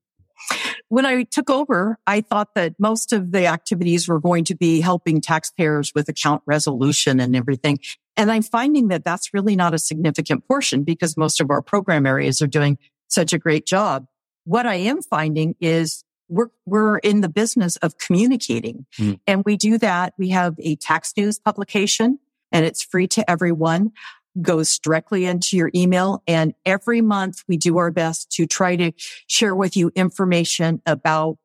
when 0.89 1.05
I 1.05 1.25
took 1.25 1.51
over, 1.51 1.99
I 2.07 2.21
thought 2.21 2.55
that 2.55 2.75
most 2.79 3.13
of 3.13 3.33
the 3.33 3.47
activities 3.47 4.07
were 4.07 4.21
going 4.21 4.45
to 4.45 4.55
be 4.55 4.81
helping 4.81 5.21
taxpayers 5.21 5.93
with 5.95 6.09
account 6.09 6.43
resolution 6.47 7.19
and 7.19 7.35
everything. 7.35 7.81
And 8.17 8.31
I'm 8.31 8.43
finding 8.43 8.89
that 8.89 9.05
that's 9.05 9.35
really 9.35 9.57
not 9.57 9.75
a 9.75 9.79
significant 9.79 10.47
portion 10.47 10.85
because 10.85 11.17
most 11.17 11.41
of 11.41 11.51
our 11.51 11.61
program 11.61 12.07
areas 12.07 12.41
are 12.41 12.47
doing 12.47 12.79
such 13.09 13.33
a 13.33 13.39
great 13.39 13.67
job. 13.67 14.07
What 14.45 14.67
I 14.67 14.77
am 14.77 15.03
finding 15.03 15.57
is 15.61 16.05
we're, 16.29 16.49
we're 16.65 16.99
in 16.99 17.21
the 17.21 17.29
business 17.29 17.77
of 17.77 17.99
communicating 17.99 18.87
mm. 18.99 19.19
and 19.27 19.45
we 19.45 19.57
do 19.57 19.79
that. 19.79 20.15
We 20.19 20.31
have 20.31 20.55
a 20.59 20.77
tax 20.77 21.13
news 21.17 21.39
publication 21.39 22.19
and 22.53 22.65
it's 22.65 22.83
free 22.83 23.07
to 23.09 23.31
everyone 23.31 23.93
goes 24.41 24.79
directly 24.79 25.25
into 25.25 25.57
your 25.57 25.71
email. 25.75 26.23
And 26.27 26.55
every 26.65 27.01
month 27.01 27.43
we 27.49 27.57
do 27.57 27.79
our 27.79 27.91
best 27.91 28.31
to 28.33 28.47
try 28.47 28.77
to 28.77 28.93
share 29.27 29.55
with 29.55 29.77
you 29.77 29.91
information 29.95 30.83
about 30.87 31.39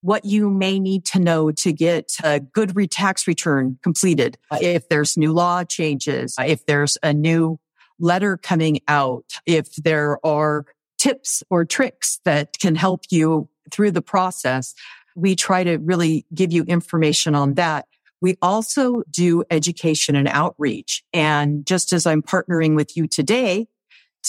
what 0.00 0.24
you 0.24 0.50
may 0.50 0.78
need 0.78 1.04
to 1.04 1.18
know 1.18 1.50
to 1.50 1.72
get 1.72 2.12
a 2.22 2.38
good 2.38 2.76
re- 2.76 2.86
tax 2.86 3.26
return 3.26 3.78
completed. 3.82 4.38
If 4.52 4.88
there's 4.88 5.16
new 5.16 5.32
law 5.32 5.64
changes, 5.64 6.36
if 6.38 6.64
there's 6.66 6.96
a 7.02 7.12
new 7.12 7.58
letter 7.98 8.36
coming 8.36 8.80
out, 8.86 9.24
if 9.46 9.74
there 9.76 10.24
are 10.24 10.66
tips 10.98 11.42
or 11.50 11.64
tricks 11.64 12.20
that 12.24 12.58
can 12.60 12.76
help 12.76 13.02
you 13.10 13.48
through 13.70 13.92
the 13.92 14.02
process, 14.02 14.74
we 15.14 15.34
try 15.34 15.64
to 15.64 15.78
really 15.78 16.26
give 16.34 16.52
you 16.52 16.64
information 16.64 17.34
on 17.34 17.54
that. 17.54 17.86
We 18.20 18.36
also 18.40 19.02
do 19.10 19.44
education 19.50 20.16
and 20.16 20.28
outreach. 20.28 21.04
And 21.12 21.66
just 21.66 21.92
as 21.92 22.06
I'm 22.06 22.22
partnering 22.22 22.76
with 22.76 22.96
you 22.96 23.06
today 23.06 23.68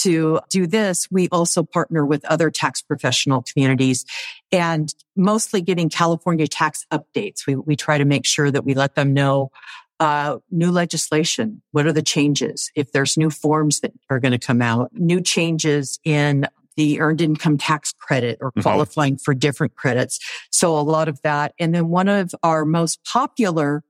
to 0.02 0.40
do 0.50 0.68
this, 0.68 1.08
we 1.10 1.28
also 1.30 1.64
partner 1.64 2.06
with 2.06 2.24
other 2.26 2.52
tax 2.52 2.82
professional 2.82 3.42
communities 3.42 4.06
and 4.52 4.94
mostly 5.16 5.62
getting 5.62 5.90
California 5.90 6.48
tax 6.48 6.86
updates. 6.92 7.48
We, 7.48 7.56
we 7.56 7.76
try 7.76 7.98
to 7.98 8.06
make 8.06 8.26
sure 8.26 8.52
that 8.52 8.64
we 8.64 8.74
let 8.74 8.96
them 8.96 9.14
know 9.14 9.52
uh, 10.00 10.38
new 10.52 10.72
legislation. 10.72 11.62
What 11.72 11.88
are 11.88 11.94
the 11.94 12.04
changes? 12.04 12.72
If 12.76 12.92
there's 12.92 13.18
new 13.18 13.30
forms 13.30 13.80
that 13.80 13.94
are 14.10 14.20
going 14.20 14.34
to 14.34 14.38
come 14.38 14.62
out, 14.62 14.92
new 14.94 15.22
changes 15.22 16.00
in 16.04 16.48
the 16.78 17.02
earned 17.02 17.22
income 17.22 17.58
tax 17.58 17.92
credit 18.00 18.38
or 18.40 18.52
mm-hmm. 18.52 18.62
qualifying 18.62 19.16
mm-hmm. 19.16 19.24
for 19.24 19.34
different 19.34 19.76
credits. 19.76 20.20
So 20.52 20.78
a 20.78 20.82
lot 20.82 21.10
of 21.10 21.22
that. 21.24 21.54
And 21.60 21.76
then 21.76 21.90
one 21.90 22.08
of 22.08 22.34
our 22.44 22.64
most 22.64 23.04
popular 23.04 23.84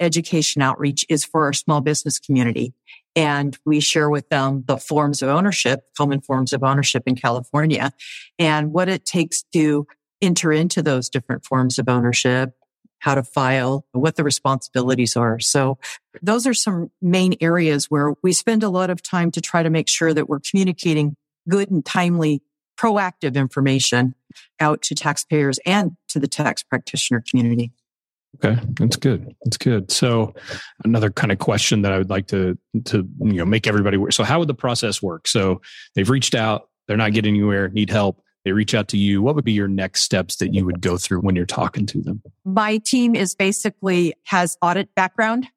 education 0.00 0.62
outreach 0.62 1.04
is 1.08 1.24
for 1.24 1.44
our 1.44 1.52
small 1.52 1.80
business 1.80 2.18
community. 2.18 2.72
And 3.16 3.56
we 3.64 3.80
share 3.80 4.10
with 4.10 4.28
them 4.28 4.64
the 4.66 4.76
forms 4.76 5.22
of 5.22 5.28
ownership, 5.28 5.84
common 5.96 6.20
forms 6.20 6.52
of 6.52 6.62
ownership 6.62 7.04
in 7.06 7.16
California 7.16 7.92
and 8.38 8.72
what 8.72 8.88
it 8.88 9.04
takes 9.04 9.42
to 9.52 9.86
enter 10.20 10.52
into 10.52 10.82
those 10.82 11.08
different 11.08 11.44
forms 11.44 11.78
of 11.78 11.88
ownership, 11.88 12.54
how 12.98 13.14
to 13.14 13.22
file, 13.22 13.84
what 13.92 14.16
the 14.16 14.24
responsibilities 14.24 15.16
are. 15.16 15.38
So 15.38 15.78
those 16.22 16.46
are 16.46 16.54
some 16.54 16.90
main 17.02 17.34
areas 17.40 17.90
where 17.90 18.14
we 18.22 18.32
spend 18.32 18.62
a 18.62 18.70
lot 18.70 18.90
of 18.90 19.02
time 19.02 19.30
to 19.32 19.40
try 19.40 19.62
to 19.62 19.70
make 19.70 19.88
sure 19.88 20.14
that 20.14 20.28
we're 20.28 20.40
communicating 20.40 21.14
good 21.48 21.70
and 21.70 21.84
timely, 21.84 22.42
proactive 22.78 23.34
information 23.34 24.14
out 24.60 24.82
to 24.82 24.94
taxpayers 24.94 25.58
and 25.64 25.92
to 26.08 26.18
the 26.18 26.28
tax 26.28 26.62
practitioner 26.62 27.22
community. 27.28 27.72
Okay, 28.42 28.60
that's 28.80 28.96
good. 28.96 29.34
That's 29.44 29.56
good. 29.56 29.92
So, 29.92 30.34
another 30.84 31.10
kind 31.10 31.30
of 31.30 31.38
question 31.38 31.82
that 31.82 31.92
I 31.92 31.98
would 31.98 32.10
like 32.10 32.26
to 32.28 32.58
to 32.86 33.08
you 33.20 33.32
know 33.32 33.44
make 33.44 33.66
everybody. 33.66 33.98
So, 34.10 34.24
how 34.24 34.40
would 34.40 34.48
the 34.48 34.54
process 34.54 35.00
work? 35.00 35.28
So, 35.28 35.60
they've 35.94 36.10
reached 36.10 36.34
out, 36.34 36.68
they're 36.88 36.96
not 36.96 37.12
getting 37.12 37.34
anywhere, 37.34 37.68
need 37.68 37.90
help. 37.90 38.20
They 38.44 38.52
reach 38.52 38.74
out 38.74 38.88
to 38.88 38.98
you. 38.98 39.22
What 39.22 39.36
would 39.36 39.44
be 39.44 39.52
your 39.52 39.68
next 39.68 40.02
steps 40.02 40.36
that 40.36 40.52
you 40.52 40.66
would 40.66 40.80
go 40.80 40.98
through 40.98 41.20
when 41.20 41.34
you're 41.34 41.46
talking 41.46 41.86
to 41.86 42.02
them? 42.02 42.22
My 42.44 42.78
team 42.78 43.14
is 43.14 43.34
basically 43.34 44.14
has 44.24 44.58
audit 44.60 44.94
background. 44.94 45.48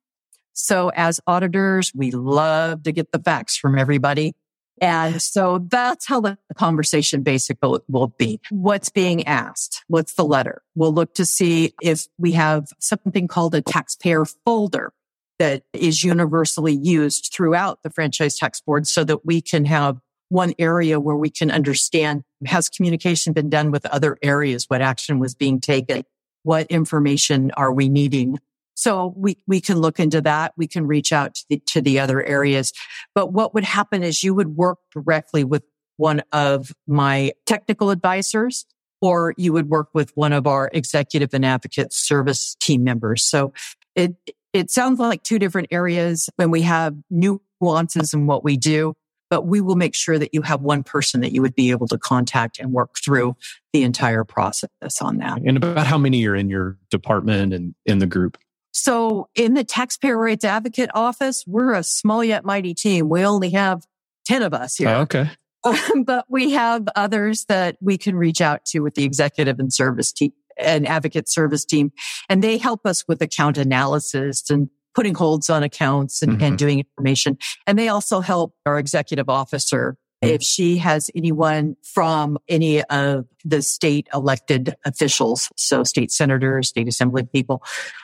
So, 0.54 0.92
as 0.96 1.20
auditors, 1.28 1.92
we 1.94 2.12
love 2.12 2.84
to 2.84 2.92
get 2.92 3.12
the 3.12 3.20
facts 3.20 3.58
from 3.58 3.78
everybody. 3.78 4.36
And 4.80 5.22
so 5.22 5.66
that's 5.70 6.06
how 6.06 6.22
the 6.22 6.38
conversation 6.56 7.24
basically 7.24 7.80
will 7.88 8.14
be. 8.18 8.40
What's 8.50 8.90
being 8.90 9.26
asked? 9.28 9.84
What's 9.88 10.14
the 10.14 10.26
letter? 10.26 10.62
We'll 10.76 10.94
look 10.94 11.16
to 11.16 11.26
see 11.26 11.74
if 11.82 12.08
we 12.18 12.34
have 12.34 12.68
something 12.80 13.28
called 13.28 13.56
a 13.56 13.62
taxpayer 13.62 14.26
folder 14.26 14.94
that 15.40 15.64
is 15.74 16.04
universally 16.04 16.76
used 16.76 17.32
throughout 17.34 17.84
the 17.84 17.90
franchise 17.90 18.38
tax 18.38 18.62
board 18.62 18.88
so 18.88 19.04
that 19.04 19.26
we 19.26 19.42
can 19.42 19.66
have 19.66 20.00
one 20.30 20.54
area 20.60 21.00
where 21.00 21.16
we 21.16 21.30
can 21.30 21.52
understand 21.52 22.24
has 22.46 22.70
communication 22.70 23.34
been 23.34 23.50
done 23.50 23.72
with 23.72 23.86
other 23.86 24.18
areas? 24.22 24.66
What 24.68 24.82
action 24.82 25.20
was 25.20 25.36
being 25.36 25.60
taken? 25.60 26.04
What 26.44 26.68
information 26.68 27.52
are 27.52 27.72
we 27.72 27.90
needing 27.90 28.40
so 28.78 29.12
we, 29.18 29.40
we 29.48 29.60
can 29.60 29.80
look 29.80 30.00
into 30.00 30.22
that. 30.22 30.54
We 30.56 30.68
can 30.68 30.86
reach 30.86 31.12
out 31.12 31.34
to 31.34 31.46
the, 31.50 31.62
to 31.70 31.82
the 31.82 32.00
other 32.00 32.24
areas. 32.24 32.74
But 33.16 33.34
what 33.34 33.56
would 33.56 33.64
happen 33.64 34.04
is 34.04 34.24
you 34.24 34.36
would 34.36 34.56
work 34.56 34.78
directly 34.94 35.44
with 35.44 35.64
one 35.98 36.22
of 36.32 36.72
my 36.86 37.32
technical 37.48 37.90
advisors 37.90 38.68
or 39.02 39.34
you 39.36 39.52
would 39.52 39.68
work 39.68 39.90
with 39.96 40.16
one 40.16 40.32
of 40.32 40.46
our 40.46 40.70
executive 40.72 41.34
and 41.34 41.44
advocate 41.44 41.92
service 41.92 42.56
team 42.60 42.84
members. 42.84 43.26
So 43.26 43.52
it, 43.96 44.16
it 44.54 44.70
sounds 44.70 45.00
like 45.00 45.24
two 45.24 45.40
different 45.40 45.70
areas 45.72 46.30
when 46.36 46.52
we 46.52 46.62
have 46.62 46.96
nuances 47.10 48.14
in 48.14 48.28
what 48.28 48.44
we 48.44 48.58
do, 48.58 48.94
but 49.32 49.48
we 49.48 49.60
will 49.60 49.76
make 49.76 49.96
sure 49.96 50.20
that 50.20 50.36
you 50.36 50.44
have 50.44 50.62
one 50.62 50.84
person 50.84 51.22
that 51.22 51.32
you 51.32 51.42
would 51.42 51.56
be 51.56 51.72
able 51.72 51.88
to 51.88 51.98
contact 51.98 52.60
and 52.60 52.72
work 52.72 52.98
through 53.04 53.36
the 53.74 53.82
entire 53.82 54.24
process 54.24 55.02
on 55.02 55.18
that. 55.18 55.42
And 55.44 55.58
about 55.58 55.88
how 55.88 55.98
many 55.98 56.24
are 56.28 56.36
in 56.36 56.52
your 56.52 56.78
department 56.92 57.54
and 57.54 57.74
in 57.88 57.98
the 57.98 58.06
group? 58.06 58.38
So 58.78 59.28
in 59.34 59.56
the 59.56 59.64
taxpayer 59.64 60.16
rights 60.16 60.46
advocate 60.46 60.92
office, 60.94 61.44
we're 61.48 61.74
a 61.74 61.84
small 61.84 62.24
yet 62.24 62.46
mighty 62.46 62.76
team. 62.76 63.10
We 63.10 63.26
only 63.26 63.50
have 63.50 63.82
10 64.28 64.44
of 64.44 64.54
us 64.54 64.76
here. 64.76 64.90
Oh, 64.90 65.02
okay. 65.02 65.32
but 66.06 66.26
we 66.30 66.52
have 66.52 66.88
others 66.96 67.46
that 67.46 67.78
we 67.82 67.98
can 67.98 68.16
reach 68.16 68.40
out 68.40 68.66
to 68.66 68.82
with 68.82 68.94
the 68.94 69.04
executive 69.04 69.60
and 69.60 69.74
service 69.74 70.14
team 70.14 70.32
and 70.60 70.88
advocate 70.88 71.28
service 71.28 71.66
team. 71.66 71.92
And 72.30 72.44
they 72.44 72.60
help 72.60 72.86
us 72.86 73.04
with 73.08 73.20
account 73.24 73.58
analysis 73.58 74.48
and 74.52 74.70
putting 74.94 75.16
holds 75.16 75.50
on 75.50 75.64
accounts 75.64 76.22
and, 76.22 76.34
mm-hmm. 76.34 76.44
and 76.44 76.58
doing 76.58 76.80
information. 76.80 77.40
And 77.66 77.80
they 77.80 77.88
also 77.88 78.20
help 78.20 78.54
our 78.68 78.78
executive 78.78 79.28
officer 79.28 79.98
Mm-hmm. 80.24 80.34
if 80.34 80.42
she 80.42 80.78
has 80.78 81.12
anyone 81.14 81.76
from 81.84 82.40
any 82.50 82.82
of 82.86 83.26
the 83.46 83.62
state 83.62 84.08
elected 84.12 84.74
officials, 84.84 85.52
so 85.56 85.84
state 85.84 86.12
senators, 86.12 86.70
state 86.70 86.88
assembly 86.88 87.24
people, 87.32 87.64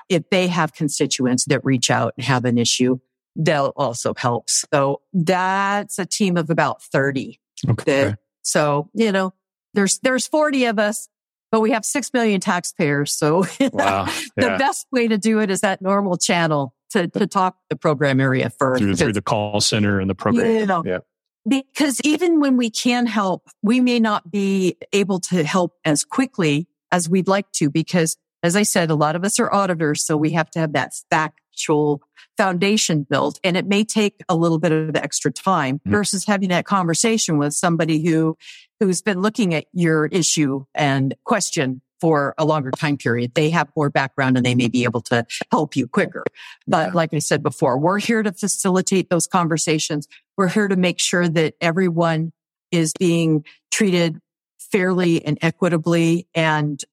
if 0.09 0.29
they 0.29 0.47
have 0.47 0.73
constituents 0.73 1.45
that 1.45 1.65
reach 1.65 1.89
out 1.89 2.13
and 2.15 2.23
have 2.23 2.45
an 2.45 2.59
issue, 2.59 2.99
they'll 3.35 3.73
also 3.75 4.13
help. 4.15 4.47
So 4.47 5.01
that's 5.11 5.97
a 5.97 6.05
team 6.05 6.37
of 6.37 6.51
about 6.51 6.83
30. 6.83 7.39
Okay. 7.67 8.03
That, 8.03 8.19
so, 8.43 8.91
you 8.93 9.11
know, 9.11 9.33
there's, 9.73 9.97
there's 10.03 10.27
40 10.27 10.65
of 10.65 10.77
us, 10.77 11.09
but 11.51 11.61
we 11.61 11.71
have 11.71 11.83
6 11.83 12.13
million 12.13 12.39
taxpayers. 12.39 13.17
So 13.17 13.37
wow. 13.59 14.05
the 14.35 14.45
yeah. 14.45 14.57
best 14.57 14.85
way 14.91 15.07
to 15.07 15.17
do 15.17 15.39
it 15.39 15.49
is 15.49 15.61
that 15.61 15.81
normal 15.81 16.17
channel 16.17 16.75
to, 16.91 17.07
to 17.07 17.25
talk 17.25 17.57
the 17.71 17.75
program 17.75 18.21
area 18.21 18.51
first. 18.51 18.83
Through, 18.83 18.97
through 18.97 19.13
the 19.13 19.23
call 19.23 19.61
center 19.61 19.99
and 19.99 20.07
the 20.07 20.13
program. 20.13 20.51
You 20.51 20.65
know, 20.67 20.83
yeah. 20.85 20.99
Because 21.47 21.99
even 22.03 22.39
when 22.39 22.55
we 22.55 22.69
can 22.69 23.05
help, 23.05 23.49
we 23.61 23.81
may 23.81 23.99
not 23.99 24.31
be 24.31 24.77
able 24.93 25.19
to 25.21 25.43
help 25.43 25.73
as 25.83 26.03
quickly 26.03 26.67
as 26.91 27.09
we'd 27.09 27.27
like 27.27 27.51
to 27.53 27.69
because 27.69 28.15
as 28.43 28.57
I 28.57 28.63
said, 28.63 28.91
a 28.91 28.95
lot 28.95 29.15
of 29.15 29.23
us 29.23 29.39
are 29.39 29.51
auditors. 29.53 30.05
So 30.05 30.17
we 30.17 30.31
have 30.31 30.51
to 30.51 30.59
have 30.59 30.73
that 30.73 30.91
factual 31.09 32.01
foundation 32.37 33.05
built 33.09 33.39
and 33.43 33.55
it 33.55 33.65
may 33.65 33.83
take 33.83 34.21
a 34.27 34.35
little 34.35 34.59
bit 34.59 34.71
of 34.71 34.95
extra 34.95 35.31
time 35.31 35.79
mm-hmm. 35.79 35.91
versus 35.91 36.25
having 36.25 36.49
that 36.49 36.65
conversation 36.65 37.37
with 37.37 37.53
somebody 37.53 38.03
who, 38.05 38.35
who's 38.79 39.01
been 39.01 39.21
looking 39.21 39.53
at 39.53 39.65
your 39.71 40.07
issue 40.07 40.65
and 40.75 41.15
question 41.23 41.81
for 42.03 42.35
a 42.37 42.43
longer 42.43 42.69
time 42.69 42.97
period. 42.97 43.33
They 43.33 43.49
have 43.51 43.69
more 43.77 43.89
background 43.89 44.35
and 44.35 44.45
they 44.45 44.55
may 44.55 44.67
be 44.67 44.83
able 44.83 44.99
to 45.03 45.25
help 45.51 45.77
you 45.77 45.87
quicker. 45.87 46.25
But 46.67 46.87
yeah. 46.87 46.93
like 46.93 47.13
I 47.13 47.19
said 47.19 47.41
before, 47.41 47.77
we're 47.77 47.99
here 47.99 48.21
to 48.21 48.33
facilitate 48.33 49.09
those 49.09 49.25
conversations. 49.25 50.09
We're 50.35 50.49
here 50.49 50.67
to 50.67 50.75
make 50.75 50.99
sure 50.99 51.29
that 51.29 51.53
everyone 51.61 52.33
is 52.71 52.91
being 52.99 53.45
treated 53.71 54.19
fairly 54.59 55.23
and 55.23 55.37
equitably 55.41 56.27
and 56.35 56.83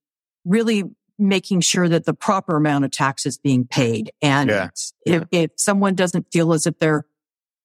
really 0.45 0.85
making 1.19 1.63
sure 1.63 1.89
that 1.89 2.05
the 2.05 2.15
proper 2.15 2.57
amount 2.57 2.85
of 2.85 2.93
tax 2.93 3.27
is 3.27 3.37
being 3.37 3.67
paid. 3.67 4.13
And 4.23 4.49
yeah. 4.49 4.69
if, 5.05 5.25
if 5.33 5.51
someone 5.57 5.97
doesn't 5.97 6.29
feel 6.33 6.53
as 6.53 6.69
if 6.69 6.79
they're 6.79 7.05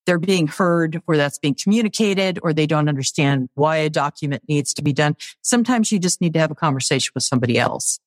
they're 0.06 0.20
being 0.20 0.48
heard 0.48 1.02
or 1.08 1.18
that's 1.18 1.40
being 1.40 1.56
communicated 1.56 2.40
or 2.44 2.54
they 2.54 2.68
don't 2.68 2.90
understand 2.90 3.50
why 3.56 3.78
a 3.78 3.90
document 3.90 4.44
needs 4.48 4.74
to 4.76 4.82
be 4.82 4.94
done. 4.94 5.16
Sometimes 5.42 5.92
you 5.92 6.00
just 6.00 6.22
need 6.22 6.34
to 6.34 6.40
have 6.40 6.52
a 6.52 6.56
conversation 6.56 7.12
with 7.16 7.24
somebody 7.24 7.58
else 7.58 8.00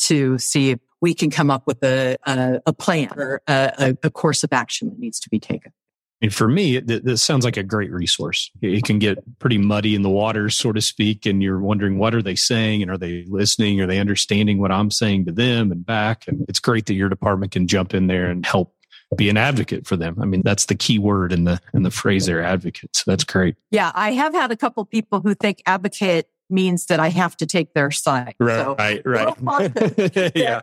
to 0.00 0.38
see 0.38 0.70
if 0.70 0.78
we 1.00 1.14
can 1.14 1.30
come 1.30 1.50
up 1.50 1.66
with 1.66 1.82
a, 1.82 2.16
a, 2.26 2.60
a 2.66 2.72
plan 2.72 3.10
or 3.16 3.42
a, 3.46 3.96
a, 4.02 4.10
course 4.10 4.44
of 4.44 4.52
action 4.52 4.88
that 4.88 4.98
needs 4.98 5.20
to 5.20 5.28
be 5.28 5.38
taken. 5.38 5.72
And 6.20 6.34
for 6.34 6.48
me, 6.48 6.80
this 6.80 7.22
sounds 7.22 7.44
like 7.44 7.56
a 7.56 7.62
great 7.62 7.92
resource. 7.92 8.50
It 8.60 8.84
can 8.84 8.98
get 8.98 9.18
pretty 9.38 9.58
muddy 9.58 9.94
in 9.94 10.02
the 10.02 10.10
waters, 10.10 10.56
so 10.56 10.72
to 10.72 10.80
speak, 10.80 11.26
and 11.26 11.40
you're 11.40 11.60
wondering 11.60 11.96
what 11.96 12.12
are 12.12 12.22
they 12.22 12.34
saying 12.34 12.82
and 12.82 12.90
are 12.90 12.98
they 12.98 13.24
listening? 13.28 13.80
Are 13.80 13.86
they 13.86 14.00
understanding 14.00 14.58
what 14.58 14.72
I'm 14.72 14.90
saying 14.90 15.26
to 15.26 15.32
them 15.32 15.70
and 15.70 15.86
back? 15.86 16.26
And 16.26 16.44
it's 16.48 16.58
great 16.58 16.86
that 16.86 16.94
your 16.94 17.08
department 17.08 17.52
can 17.52 17.68
jump 17.68 17.94
in 17.94 18.08
there 18.08 18.30
and 18.30 18.44
help 18.44 18.74
be 19.16 19.30
an 19.30 19.36
advocate 19.36 19.86
for 19.86 19.96
them. 19.96 20.16
I 20.20 20.26
mean, 20.26 20.42
that's 20.44 20.66
the 20.66 20.74
key 20.74 20.98
word 20.98 21.32
in 21.32 21.44
the 21.44 21.60
in 21.72 21.82
the 21.82 21.90
phrase 21.90 22.26
there, 22.26 22.42
advocate. 22.42 22.96
So 22.96 23.04
that's 23.06 23.24
great. 23.24 23.56
Yeah, 23.70 23.92
I 23.94 24.12
have 24.12 24.34
had 24.34 24.52
a 24.52 24.56
couple 24.56 24.84
people 24.84 25.20
who 25.20 25.34
think 25.34 25.62
advocate 25.66 26.28
means 26.50 26.86
that 26.86 27.00
I 27.00 27.08
have 27.08 27.36
to 27.38 27.46
take 27.46 27.74
their 27.74 27.90
side. 27.90 28.34
Right, 28.38 28.64
so, 28.64 28.74
right, 28.78 29.02
right. 29.04 30.32
yeah, 30.34 30.60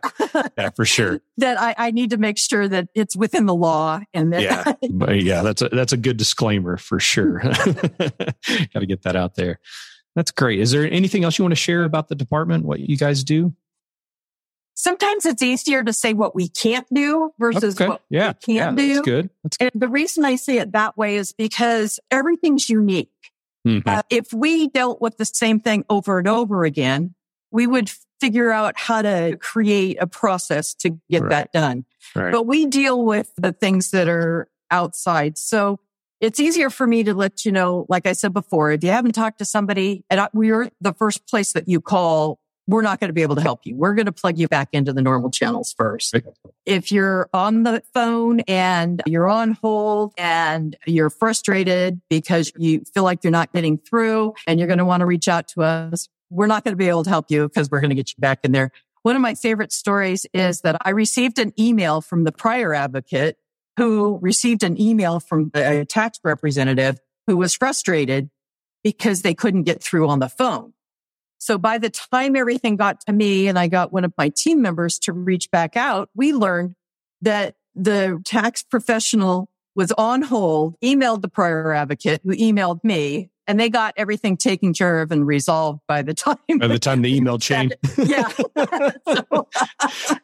yeah, 0.56 0.70
for 0.70 0.84
sure. 0.84 1.20
That 1.38 1.60
I, 1.60 1.74
I 1.76 1.90
need 1.90 2.10
to 2.10 2.16
make 2.16 2.38
sure 2.38 2.68
that 2.68 2.88
it's 2.94 3.16
within 3.16 3.46
the 3.46 3.54
law 3.54 4.00
and 4.12 4.32
that. 4.32 4.42
Yeah, 4.42 4.72
but 4.90 5.22
yeah, 5.22 5.42
that's 5.42 5.62
a 5.62 5.68
that's 5.68 5.92
a 5.92 5.96
good 5.96 6.16
disclaimer 6.16 6.76
for 6.76 7.00
sure. 7.00 7.40
Got 7.40 8.80
to 8.80 8.86
get 8.86 9.02
that 9.02 9.16
out 9.16 9.34
there. 9.34 9.60
That's 10.14 10.30
great. 10.30 10.60
Is 10.60 10.70
there 10.70 10.90
anything 10.90 11.24
else 11.24 11.38
you 11.38 11.44
want 11.44 11.52
to 11.52 11.60
share 11.60 11.84
about 11.84 12.08
the 12.08 12.14
department? 12.14 12.64
What 12.64 12.80
you 12.80 12.96
guys 12.96 13.22
do? 13.22 13.54
Sometimes 14.76 15.26
it's 15.26 15.42
easier 15.42 15.82
to 15.82 15.92
say 15.92 16.12
what 16.12 16.34
we 16.34 16.48
can't 16.48 16.86
do 16.92 17.32
versus 17.38 17.74
okay. 17.74 17.88
what 17.88 18.02
yeah. 18.08 18.34
we 18.46 18.54
can 18.54 18.54
yeah, 18.54 18.70
do. 18.70 18.94
That's 18.94 19.04
good. 19.04 19.30
That's 19.42 19.56
good. 19.56 19.70
And 19.74 19.82
the 19.82 19.88
reason 19.88 20.24
I 20.24 20.36
say 20.36 20.58
it 20.58 20.72
that 20.72 20.96
way 20.96 21.16
is 21.16 21.32
because 21.32 21.98
everything's 22.10 22.70
unique. 22.70 23.10
Mm-hmm. 23.66 23.88
Uh, 23.88 24.02
if 24.10 24.32
we 24.32 24.68
dealt 24.68 25.00
with 25.00 25.16
the 25.16 25.24
same 25.24 25.58
thing 25.58 25.84
over 25.90 26.18
and 26.18 26.28
over 26.28 26.64
again, 26.64 27.14
we 27.50 27.66
would 27.66 27.90
figure 28.20 28.52
out 28.52 28.78
how 28.78 29.02
to 29.02 29.36
create 29.40 29.96
a 30.00 30.06
process 30.06 30.74
to 30.74 30.90
get 31.10 31.22
right. 31.22 31.30
that 31.30 31.52
done. 31.52 31.84
Right. 32.14 32.32
But 32.32 32.46
we 32.46 32.66
deal 32.66 33.04
with 33.04 33.32
the 33.36 33.52
things 33.52 33.90
that 33.90 34.08
are 34.08 34.48
outside. 34.70 35.36
So 35.36 35.80
it's 36.20 36.38
easier 36.38 36.70
for 36.70 36.86
me 36.86 37.02
to 37.04 37.14
let 37.14 37.44
you 37.44 37.52
know, 37.52 37.86
like 37.88 38.06
I 38.06 38.12
said 38.12 38.32
before, 38.32 38.70
if 38.72 38.84
you 38.84 38.90
haven't 38.90 39.12
talked 39.12 39.38
to 39.38 39.44
somebody 39.44 40.04
and 40.08 40.20
I, 40.20 40.28
we're 40.32 40.70
the 40.80 40.94
first 40.94 41.26
place 41.26 41.52
that 41.52 41.68
you 41.68 41.80
call 41.80 42.38
we're 42.66 42.82
not 42.82 43.00
going 43.00 43.08
to 43.08 43.14
be 43.14 43.22
able 43.22 43.36
to 43.36 43.42
help 43.42 43.60
you. 43.64 43.76
We're 43.76 43.94
going 43.94 44.06
to 44.06 44.12
plug 44.12 44.38
you 44.38 44.48
back 44.48 44.68
into 44.72 44.92
the 44.92 45.02
normal 45.02 45.30
channels 45.30 45.72
first. 45.76 46.14
Right. 46.14 46.24
If 46.64 46.90
you're 46.90 47.28
on 47.32 47.62
the 47.62 47.82
phone 47.94 48.40
and 48.40 49.02
you're 49.06 49.28
on 49.28 49.52
hold 49.52 50.14
and 50.18 50.76
you're 50.86 51.10
frustrated 51.10 52.00
because 52.10 52.52
you 52.56 52.82
feel 52.92 53.04
like 53.04 53.22
you're 53.22 53.30
not 53.30 53.52
getting 53.52 53.78
through 53.78 54.34
and 54.46 54.58
you're 54.58 54.66
going 54.66 54.78
to 54.78 54.84
want 54.84 55.00
to 55.00 55.06
reach 55.06 55.28
out 55.28 55.48
to 55.48 55.62
us, 55.62 56.08
we're 56.28 56.48
not 56.48 56.64
going 56.64 56.72
to 56.72 56.76
be 56.76 56.88
able 56.88 57.04
to 57.04 57.10
help 57.10 57.30
you 57.30 57.48
because 57.48 57.70
we're 57.70 57.80
going 57.80 57.90
to 57.90 57.96
get 57.96 58.10
you 58.10 58.16
back 58.18 58.40
in 58.42 58.52
there. 58.52 58.72
One 59.02 59.14
of 59.14 59.22
my 59.22 59.34
favorite 59.34 59.72
stories 59.72 60.26
is 60.34 60.62
that 60.62 60.76
I 60.84 60.90
received 60.90 61.38
an 61.38 61.52
email 61.58 62.00
from 62.00 62.24
the 62.24 62.32
prior 62.32 62.74
advocate 62.74 63.36
who 63.76 64.18
received 64.20 64.64
an 64.64 64.80
email 64.80 65.20
from 65.20 65.52
a 65.54 65.84
tax 65.84 66.18
representative 66.24 66.98
who 67.28 67.36
was 67.36 67.54
frustrated 67.54 68.30
because 68.82 69.22
they 69.22 69.34
couldn't 69.34 69.64
get 69.64 69.82
through 69.82 70.08
on 70.08 70.18
the 70.18 70.28
phone. 70.28 70.72
So 71.38 71.58
by 71.58 71.78
the 71.78 71.90
time 71.90 72.36
everything 72.36 72.76
got 72.76 73.00
to 73.06 73.12
me 73.12 73.48
and 73.48 73.58
I 73.58 73.68
got 73.68 73.92
one 73.92 74.04
of 74.04 74.12
my 74.16 74.30
team 74.34 74.62
members 74.62 74.98
to 75.00 75.12
reach 75.12 75.50
back 75.50 75.76
out, 75.76 76.08
we 76.14 76.32
learned 76.32 76.74
that 77.22 77.56
the 77.74 78.20
tax 78.24 78.62
professional 78.62 79.50
was 79.74 79.92
on 79.92 80.22
hold, 80.22 80.74
emailed 80.82 81.20
the 81.20 81.28
prior 81.28 81.72
advocate 81.72 82.22
who 82.24 82.34
emailed 82.34 82.82
me 82.82 83.30
and 83.46 83.60
they 83.60 83.68
got 83.68 83.94
everything 83.96 84.36
taken 84.36 84.72
care 84.72 85.00
of 85.00 85.12
and 85.12 85.26
resolved 85.26 85.80
by 85.86 86.02
the 86.02 86.14
time 86.14 86.36
by 86.58 86.66
the 86.66 86.78
time 86.78 87.02
the 87.02 87.14
email 87.14 87.38
chain. 87.46 87.72
Yeah. 87.98 88.28
So, 88.28 89.48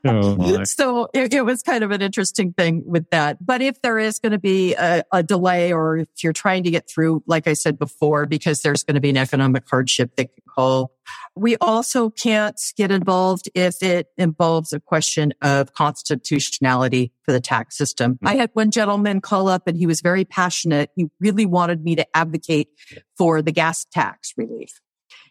oh 0.04 0.64
so 0.64 1.08
it, 1.12 1.34
it, 1.34 1.44
was 1.44 1.62
kind 1.62 1.82
of 1.82 1.90
an 1.90 2.00
interesting 2.00 2.52
thing 2.52 2.82
with 2.86 3.08
that. 3.10 3.44
But 3.44 3.60
if 3.60 3.80
there 3.82 3.98
is 3.98 4.18
going 4.18 4.32
to 4.32 4.38
be 4.38 4.74
a, 4.74 5.04
a, 5.12 5.22
delay 5.22 5.72
or 5.72 5.98
if 5.98 6.08
you're 6.22 6.32
trying 6.32 6.64
to 6.64 6.70
get 6.70 6.88
through 6.88 7.22
like 7.26 7.46
i 7.46 7.52
said 7.52 7.78
before 7.78 8.26
because 8.26 8.62
there's 8.62 8.82
going 8.82 8.94
to 8.94 9.00
be 9.00 9.10
an 9.10 9.16
economic 9.16 9.68
hardship 9.68 10.16
that 10.16 10.34
could 10.34 10.44
call 10.44 10.92
we 11.34 11.56
also 11.60 12.10
can't 12.10 12.60
get 12.76 12.90
involved 12.90 13.48
if 13.54 13.82
it 13.82 14.08
involves 14.18 14.72
a 14.72 14.80
question 14.80 15.32
of 15.42 15.72
constitutionality 15.72 17.12
for 17.22 17.32
the 17.32 17.40
tax 17.40 17.76
system. 17.76 18.14
Mm-hmm. 18.14 18.28
I 18.28 18.34
had 18.34 18.50
one 18.52 18.70
gentleman 18.70 19.20
call 19.20 19.48
up 19.48 19.66
and 19.66 19.76
he 19.76 19.86
was 19.86 20.00
very 20.00 20.24
passionate. 20.24 20.90
He 20.96 21.06
really 21.20 21.46
wanted 21.46 21.82
me 21.82 21.96
to 21.96 22.16
advocate 22.16 22.68
for 23.16 23.42
the 23.42 23.52
gas 23.52 23.86
tax 23.92 24.32
relief. 24.36 24.80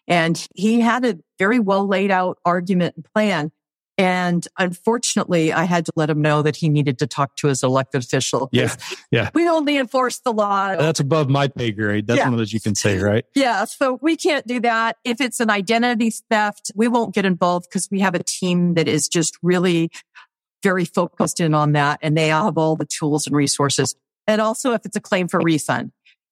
And 0.08 0.46
he 0.56 0.82
had 0.82 1.06
a 1.06 1.20
very 1.38 1.60
well 1.60 1.88
laid 1.88 2.12
out 2.12 2.40
argument 2.46 2.96
and 2.96 3.06
plan. 3.14 3.52
And 4.02 4.48
unfortunately, 4.58 5.54
I 5.54 5.66
had 5.66 5.86
to 5.86 5.92
let 5.96 6.10
him 6.10 6.24
know 6.24 6.42
that 6.42 6.56
he 6.56 6.70
needed 6.70 6.98
to 7.00 7.08
talk 7.08 7.36
to 7.36 7.48
his 7.50 7.62
elected 7.62 8.04
official. 8.04 8.50
Yeah. 8.52 8.74
Yeah. 9.12 9.30
We 9.36 9.48
only 9.48 9.78
enforce 9.78 10.18
the 10.22 10.34
law. 10.34 10.76
That's 10.76 11.00
above 11.00 11.30
my 11.30 11.48
pay 11.48 11.70
grade. 11.70 12.08
That's 12.08 12.18
yeah. 12.18 12.24
one 12.24 12.34
of 12.34 12.40
those 12.40 12.52
you 12.52 12.60
can 12.60 12.74
say, 12.74 12.98
right? 12.98 13.26
Yeah. 13.36 13.66
So 13.66 14.00
we 14.02 14.16
can't 14.16 14.48
do 14.48 14.60
that. 14.62 14.98
If 15.04 15.22
it's 15.22 15.40
an 15.40 15.52
identity 15.52 16.12
theft, 16.32 16.72
we 16.74 16.88
won't 16.88 17.14
get 17.14 17.26
involved 17.26 17.68
because 17.70 17.90
we 17.92 18.00
have 18.00 18.16
a 18.16 18.24
team 18.24 18.74
that 18.74 18.88
is 18.88 19.08
just 19.08 19.38
really 19.44 19.92
very 20.64 20.86
focused 20.86 21.40
in 21.40 21.54
on 21.54 21.74
that 21.74 22.00
and 22.02 22.18
they 22.18 22.30
have 22.30 22.58
all 22.58 22.76
the 22.76 22.86
tools 22.86 23.28
and 23.28 23.36
resources. 23.36 23.96
And 24.26 24.42
also 24.42 24.74
if 24.74 24.84
it's 24.84 24.96
a 24.96 25.02
claim 25.02 25.28
for 25.28 25.40
refund, 25.40 25.92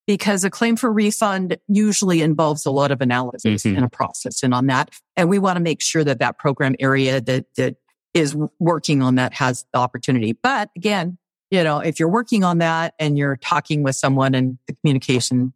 because 0.09 0.43
a 0.43 0.49
claim 0.49 0.75
for 0.75 0.91
refund 0.91 1.55
usually 1.67 2.23
involves 2.23 2.65
a 2.65 2.71
lot 2.71 2.89
of 2.89 2.99
analysis 2.99 3.61
mm-hmm. 3.61 3.75
and 3.75 3.85
a 3.85 3.89
process 3.89 4.41
and 4.41 4.55
on 4.55 4.65
that. 4.65 4.89
And 5.15 5.29
we 5.29 5.37
want 5.37 5.57
to 5.57 5.59
make 5.59 5.83
sure 5.83 6.03
that 6.03 6.17
that 6.17 6.39
program 6.39 6.75
area 6.79 7.21
that, 7.21 7.45
that 7.57 7.75
is 8.15 8.35
working 8.57 9.03
on 9.03 9.13
that 9.15 9.35
has 9.35 9.67
the 9.71 9.77
opportunity. 9.77 10.33
But 10.33 10.71
again, 10.75 11.19
you 11.51 11.63
know, 11.63 11.77
if 11.77 11.99
you're 11.99 12.09
working 12.09 12.43
on 12.43 12.57
that 12.57 12.95
and 12.97 13.19
you're 13.19 13.37
talking 13.37 13.83
with 13.83 13.97
someone 13.97 14.33
and 14.33 14.57
the 14.65 14.73
communication, 14.73 15.53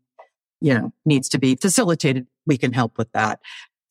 you 0.62 0.76
know, 0.76 0.94
needs 1.04 1.30
to 1.30 1.40
be 1.40 1.56
facilitated, 1.56 2.28
we 2.46 2.60
can 2.60 2.74
help 2.74 3.00
with 3.00 3.12
that. 3.14 3.40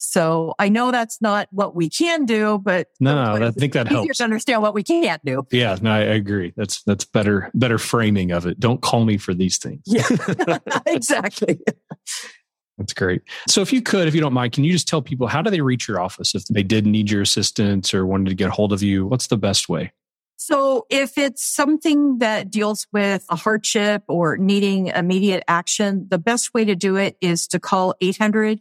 So 0.04 0.54
I 0.58 0.68
know 0.68 0.90
that's 0.90 1.22
not 1.22 1.46
what 1.52 1.76
we 1.76 1.88
can 1.88 2.26
do, 2.26 2.58
but 2.58 2.88
no, 2.98 3.36
no 3.36 3.46
I 3.46 3.50
think 3.52 3.72
that 3.74 3.86
helps 3.86 4.18
to 4.18 4.24
understand 4.24 4.60
what 4.60 4.74
we 4.74 4.82
can't 4.82 5.24
do. 5.24 5.46
Yeah, 5.52 5.78
no, 5.80 5.92
I 5.92 6.00
agree. 6.00 6.52
That's 6.56 6.82
that's 6.82 7.04
better 7.04 7.52
better 7.54 7.78
framing 7.78 8.32
of 8.32 8.44
it. 8.44 8.58
Don't 8.58 8.82
call 8.82 9.04
me 9.04 9.16
for 9.16 9.32
these 9.32 9.58
things. 9.58 9.82
Yeah, 9.86 10.08
exactly. 10.86 11.60
That's 12.78 12.92
great. 12.94 13.22
So 13.46 13.60
if 13.60 13.72
you 13.72 13.80
could, 13.80 14.08
if 14.08 14.14
you 14.16 14.20
don't 14.20 14.32
mind, 14.32 14.52
can 14.52 14.64
you 14.64 14.72
just 14.72 14.88
tell 14.88 15.02
people 15.02 15.28
how 15.28 15.40
do 15.40 15.50
they 15.52 15.60
reach 15.60 15.86
your 15.86 16.00
office 16.00 16.34
if 16.34 16.44
they 16.46 16.64
did 16.64 16.84
need 16.84 17.08
your 17.08 17.22
assistance 17.22 17.94
or 17.94 18.04
wanted 18.04 18.30
to 18.30 18.34
get 18.34 18.48
a 18.48 18.52
hold 18.52 18.72
of 18.72 18.82
you? 18.82 19.06
What's 19.06 19.28
the 19.28 19.36
best 19.36 19.68
way? 19.68 19.92
So 20.36 20.84
if 20.90 21.16
it's 21.16 21.44
something 21.44 22.18
that 22.18 22.50
deals 22.50 22.88
with 22.92 23.24
a 23.28 23.36
hardship 23.36 24.02
or 24.08 24.36
needing 24.36 24.88
immediate 24.88 25.44
action, 25.46 26.08
the 26.10 26.18
best 26.18 26.52
way 26.54 26.64
to 26.64 26.74
do 26.74 26.96
it 26.96 27.16
is 27.20 27.46
to 27.48 27.60
call 27.60 27.94
800 28.00 28.58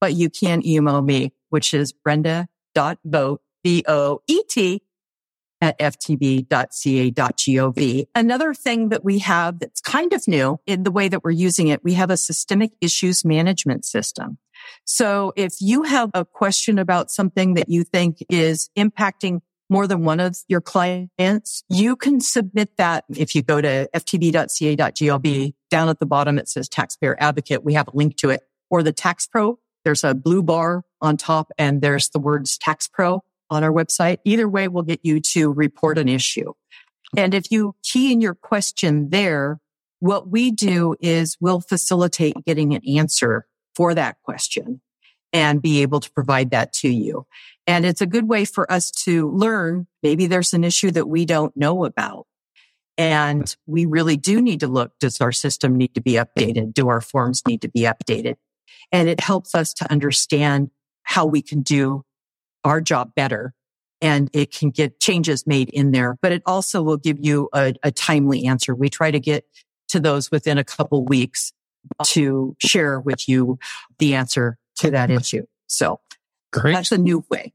but 0.00 0.14
you 0.14 0.30
can 0.30 0.66
email 0.66 1.00
me, 1.00 1.32
which 1.48 1.72
is 1.72 1.92
brenda.voet, 1.92 3.40
V-O-E-T 3.64 4.82
at 5.60 5.78
ftb.ca.gov. 5.78 6.46
Another 8.14 8.54
thing 8.54 8.88
that 8.90 9.04
we 9.04 9.18
have 9.20 9.58
that's 9.58 9.80
kind 9.80 10.12
of 10.12 10.26
new 10.28 10.58
in 10.66 10.82
the 10.82 10.90
way 10.90 11.08
that 11.08 11.24
we're 11.24 11.30
using 11.30 11.68
it, 11.68 11.82
we 11.82 11.94
have 11.94 12.10
a 12.10 12.16
systemic 12.16 12.72
issues 12.80 13.24
management 13.24 13.84
system. 13.84 14.38
So 14.84 15.32
if 15.36 15.54
you 15.60 15.82
have 15.84 16.10
a 16.14 16.24
question 16.24 16.78
about 16.78 17.10
something 17.10 17.54
that 17.54 17.68
you 17.68 17.84
think 17.84 18.18
is 18.28 18.70
impacting 18.76 19.40
more 19.68 19.86
than 19.86 20.04
one 20.04 20.20
of 20.20 20.36
your 20.48 20.60
clients, 20.60 21.64
you 21.68 21.96
can 21.96 22.20
submit 22.20 22.76
that. 22.76 23.04
If 23.08 23.34
you 23.34 23.42
go 23.42 23.60
to 23.60 23.88
ftb.ca.gov, 23.94 25.54
down 25.70 25.88
at 25.88 25.98
the 25.98 26.06
bottom, 26.06 26.38
it 26.38 26.48
says 26.48 26.68
taxpayer 26.68 27.16
advocate. 27.18 27.64
We 27.64 27.74
have 27.74 27.88
a 27.88 27.96
link 27.96 28.16
to 28.18 28.30
it 28.30 28.42
or 28.70 28.82
the 28.82 28.92
tax 28.92 29.26
pro. 29.26 29.58
There's 29.84 30.04
a 30.04 30.14
blue 30.14 30.42
bar 30.42 30.84
on 31.00 31.16
top 31.16 31.52
and 31.58 31.80
there's 31.80 32.10
the 32.10 32.18
words 32.18 32.58
tax 32.58 32.88
pro 32.88 33.22
on 33.50 33.64
our 33.64 33.72
website. 33.72 34.18
Either 34.24 34.48
way 34.48 34.68
will 34.68 34.82
get 34.82 35.00
you 35.02 35.20
to 35.20 35.52
report 35.52 35.98
an 35.98 36.08
issue. 36.08 36.52
And 37.16 37.34
if 37.34 37.50
you 37.50 37.74
key 37.82 38.12
in 38.12 38.20
your 38.20 38.34
question 38.34 39.10
there, 39.10 39.60
what 40.00 40.28
we 40.28 40.50
do 40.50 40.96
is 41.00 41.36
we'll 41.40 41.60
facilitate 41.60 42.44
getting 42.44 42.74
an 42.74 42.82
answer 42.86 43.46
for 43.74 43.94
that 43.94 44.16
question 44.22 44.80
and 45.32 45.60
be 45.62 45.82
able 45.82 46.00
to 46.00 46.10
provide 46.12 46.50
that 46.50 46.72
to 46.72 46.88
you. 46.88 47.26
And 47.66 47.84
it's 47.84 48.00
a 48.00 48.06
good 48.06 48.28
way 48.28 48.44
for 48.44 48.70
us 48.70 48.90
to 49.04 49.30
learn. 49.30 49.86
Maybe 50.02 50.26
there's 50.26 50.54
an 50.54 50.64
issue 50.64 50.90
that 50.92 51.08
we 51.08 51.24
don't 51.24 51.56
know 51.56 51.84
about. 51.84 52.26
And 52.98 53.54
we 53.66 53.84
really 53.84 54.16
do 54.16 54.40
need 54.40 54.60
to 54.60 54.68
look, 54.68 54.92
does 54.98 55.20
our 55.20 55.32
system 55.32 55.76
need 55.76 55.94
to 55.94 56.00
be 56.00 56.12
updated? 56.12 56.72
Do 56.72 56.88
our 56.88 57.02
forms 57.02 57.42
need 57.46 57.60
to 57.62 57.68
be 57.68 57.82
updated? 57.82 58.36
And 58.90 59.08
it 59.08 59.20
helps 59.20 59.54
us 59.54 59.74
to 59.74 59.90
understand 59.90 60.70
how 61.02 61.26
we 61.26 61.42
can 61.42 61.60
do 61.60 62.05
our 62.66 62.80
job 62.80 63.12
better 63.14 63.54
and 64.02 64.28
it 64.32 64.52
can 64.52 64.70
get 64.70 65.00
changes 65.00 65.46
made 65.46 65.70
in 65.70 65.92
there, 65.92 66.18
but 66.20 66.32
it 66.32 66.42
also 66.44 66.82
will 66.82 66.98
give 66.98 67.16
you 67.20 67.48
a, 67.54 67.74
a 67.82 67.90
timely 67.90 68.46
answer. 68.46 68.74
We 68.74 68.90
try 68.90 69.10
to 69.10 69.20
get 69.20 69.46
to 69.88 70.00
those 70.00 70.30
within 70.30 70.58
a 70.58 70.64
couple 70.64 71.04
weeks 71.04 71.52
to 72.02 72.56
share 72.58 73.00
with 73.00 73.28
you 73.28 73.58
the 73.98 74.14
answer 74.14 74.58
to 74.78 74.90
that 74.90 75.10
issue. 75.10 75.46
So 75.68 76.00
Great. 76.52 76.74
that's 76.74 76.92
a 76.92 76.98
new 76.98 77.24
way. 77.30 77.52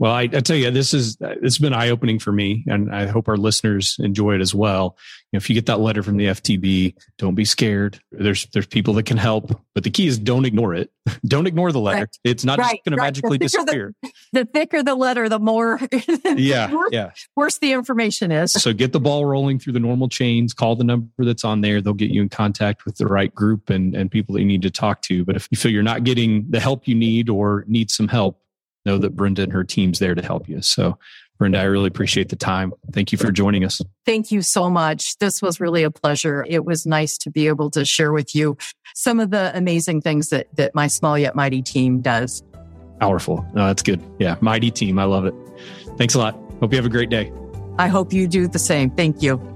Well, 0.00 0.12
I, 0.12 0.22
I, 0.22 0.40
tell 0.40 0.56
you, 0.56 0.72
this 0.72 0.92
is 0.92 1.16
it's 1.20 1.58
been 1.58 1.72
eye 1.72 1.90
opening 1.90 2.18
for 2.18 2.32
me, 2.32 2.64
and 2.66 2.92
I 2.92 3.06
hope 3.06 3.28
our 3.28 3.36
listeners 3.36 3.96
enjoy 4.00 4.34
it 4.34 4.40
as 4.40 4.52
well. 4.52 4.96
You 5.30 5.36
know, 5.36 5.38
if 5.38 5.48
you 5.48 5.54
get 5.54 5.66
that 5.66 5.78
letter 5.78 6.02
from 6.02 6.16
the 6.16 6.26
FTB, 6.26 6.96
don't 7.16 7.36
be 7.36 7.44
scared. 7.44 8.00
There's 8.10 8.46
there's 8.46 8.66
people 8.66 8.94
that 8.94 9.04
can 9.04 9.16
help, 9.16 9.60
but 9.72 9.84
the 9.84 9.90
key 9.90 10.08
is 10.08 10.18
don't 10.18 10.46
ignore 10.46 10.74
it. 10.74 10.90
don't 11.26 11.46
ignore 11.46 11.70
the 11.70 11.78
letter. 11.78 12.00
Right. 12.00 12.18
It's 12.24 12.44
not 12.44 12.58
right. 12.58 12.72
just 12.72 12.84
going 12.84 12.98
right. 12.98 13.14
to 13.14 13.20
magically 13.20 13.38
disappear. 13.38 13.94
The, 14.02 14.10
the, 14.32 14.44
thicker 14.46 14.82
the 14.82 14.96
letter, 14.96 15.28
the 15.28 15.38
more 15.38 15.78
yeah 16.36 16.74
worse, 16.74 16.90
yeah 16.90 17.10
worse 17.36 17.58
the 17.58 17.72
information 17.72 18.32
is. 18.32 18.52
So 18.52 18.72
get 18.72 18.92
the 18.92 19.00
ball 19.00 19.24
rolling 19.24 19.60
through 19.60 19.74
the 19.74 19.80
normal 19.80 20.08
chains. 20.08 20.54
Call 20.54 20.74
the 20.74 20.84
number 20.84 21.08
that's 21.18 21.44
on 21.44 21.60
there. 21.60 21.80
They'll 21.80 21.94
get 21.94 22.10
you 22.10 22.20
in 22.20 22.30
contact 22.30 22.84
with 22.84 22.96
the 22.96 23.06
right 23.06 23.32
group 23.32 23.70
and 23.70 23.94
and 23.94 24.10
people 24.10 24.32
that 24.34 24.40
you 24.40 24.46
need 24.46 24.62
to 24.62 24.72
talk 24.72 25.02
to. 25.02 25.24
But 25.24 25.36
if 25.36 25.46
you 25.52 25.56
feel 25.56 25.70
you're 25.70 25.84
not 25.84 26.02
getting 26.02 26.50
the 26.50 26.58
help 26.58 26.88
you 26.88 26.96
need 26.96 27.28
or 27.28 27.64
need 27.68 27.92
some 27.92 28.08
help 28.08 28.40
know 28.84 28.98
that 28.98 29.16
Brenda 29.16 29.42
and 29.42 29.52
her 29.52 29.64
team's 29.64 29.98
there 29.98 30.14
to 30.14 30.22
help 30.22 30.48
you. 30.48 30.62
So, 30.62 30.98
Brenda, 31.38 31.58
I 31.58 31.64
really 31.64 31.88
appreciate 31.88 32.28
the 32.28 32.36
time. 32.36 32.72
Thank 32.92 33.10
you 33.12 33.18
for 33.18 33.32
joining 33.32 33.64
us. 33.64 33.80
Thank 34.06 34.30
you 34.30 34.42
so 34.42 34.70
much. 34.70 35.18
This 35.18 35.42
was 35.42 35.60
really 35.60 35.82
a 35.82 35.90
pleasure. 35.90 36.44
It 36.48 36.64
was 36.64 36.86
nice 36.86 37.18
to 37.18 37.30
be 37.30 37.48
able 37.48 37.70
to 37.72 37.84
share 37.84 38.12
with 38.12 38.34
you 38.34 38.56
some 38.94 39.18
of 39.18 39.30
the 39.30 39.50
amazing 39.56 40.00
things 40.00 40.28
that, 40.28 40.54
that 40.56 40.74
my 40.74 40.86
small 40.86 41.18
yet 41.18 41.34
mighty 41.34 41.62
team 41.62 42.00
does. 42.00 42.42
Powerful. 43.00 43.44
No, 43.54 43.66
that's 43.66 43.82
good. 43.82 44.02
Yeah, 44.18 44.36
mighty 44.40 44.70
team. 44.70 44.98
I 44.98 45.04
love 45.04 45.26
it. 45.26 45.34
Thanks 45.96 46.14
a 46.14 46.18
lot. 46.18 46.34
Hope 46.60 46.72
you 46.72 46.76
have 46.76 46.86
a 46.86 46.90
great 46.90 47.10
day. 47.10 47.32
I 47.78 47.88
hope 47.88 48.12
you 48.12 48.28
do 48.28 48.46
the 48.46 48.60
same. 48.60 48.90
Thank 48.90 49.20
you. 49.20 49.53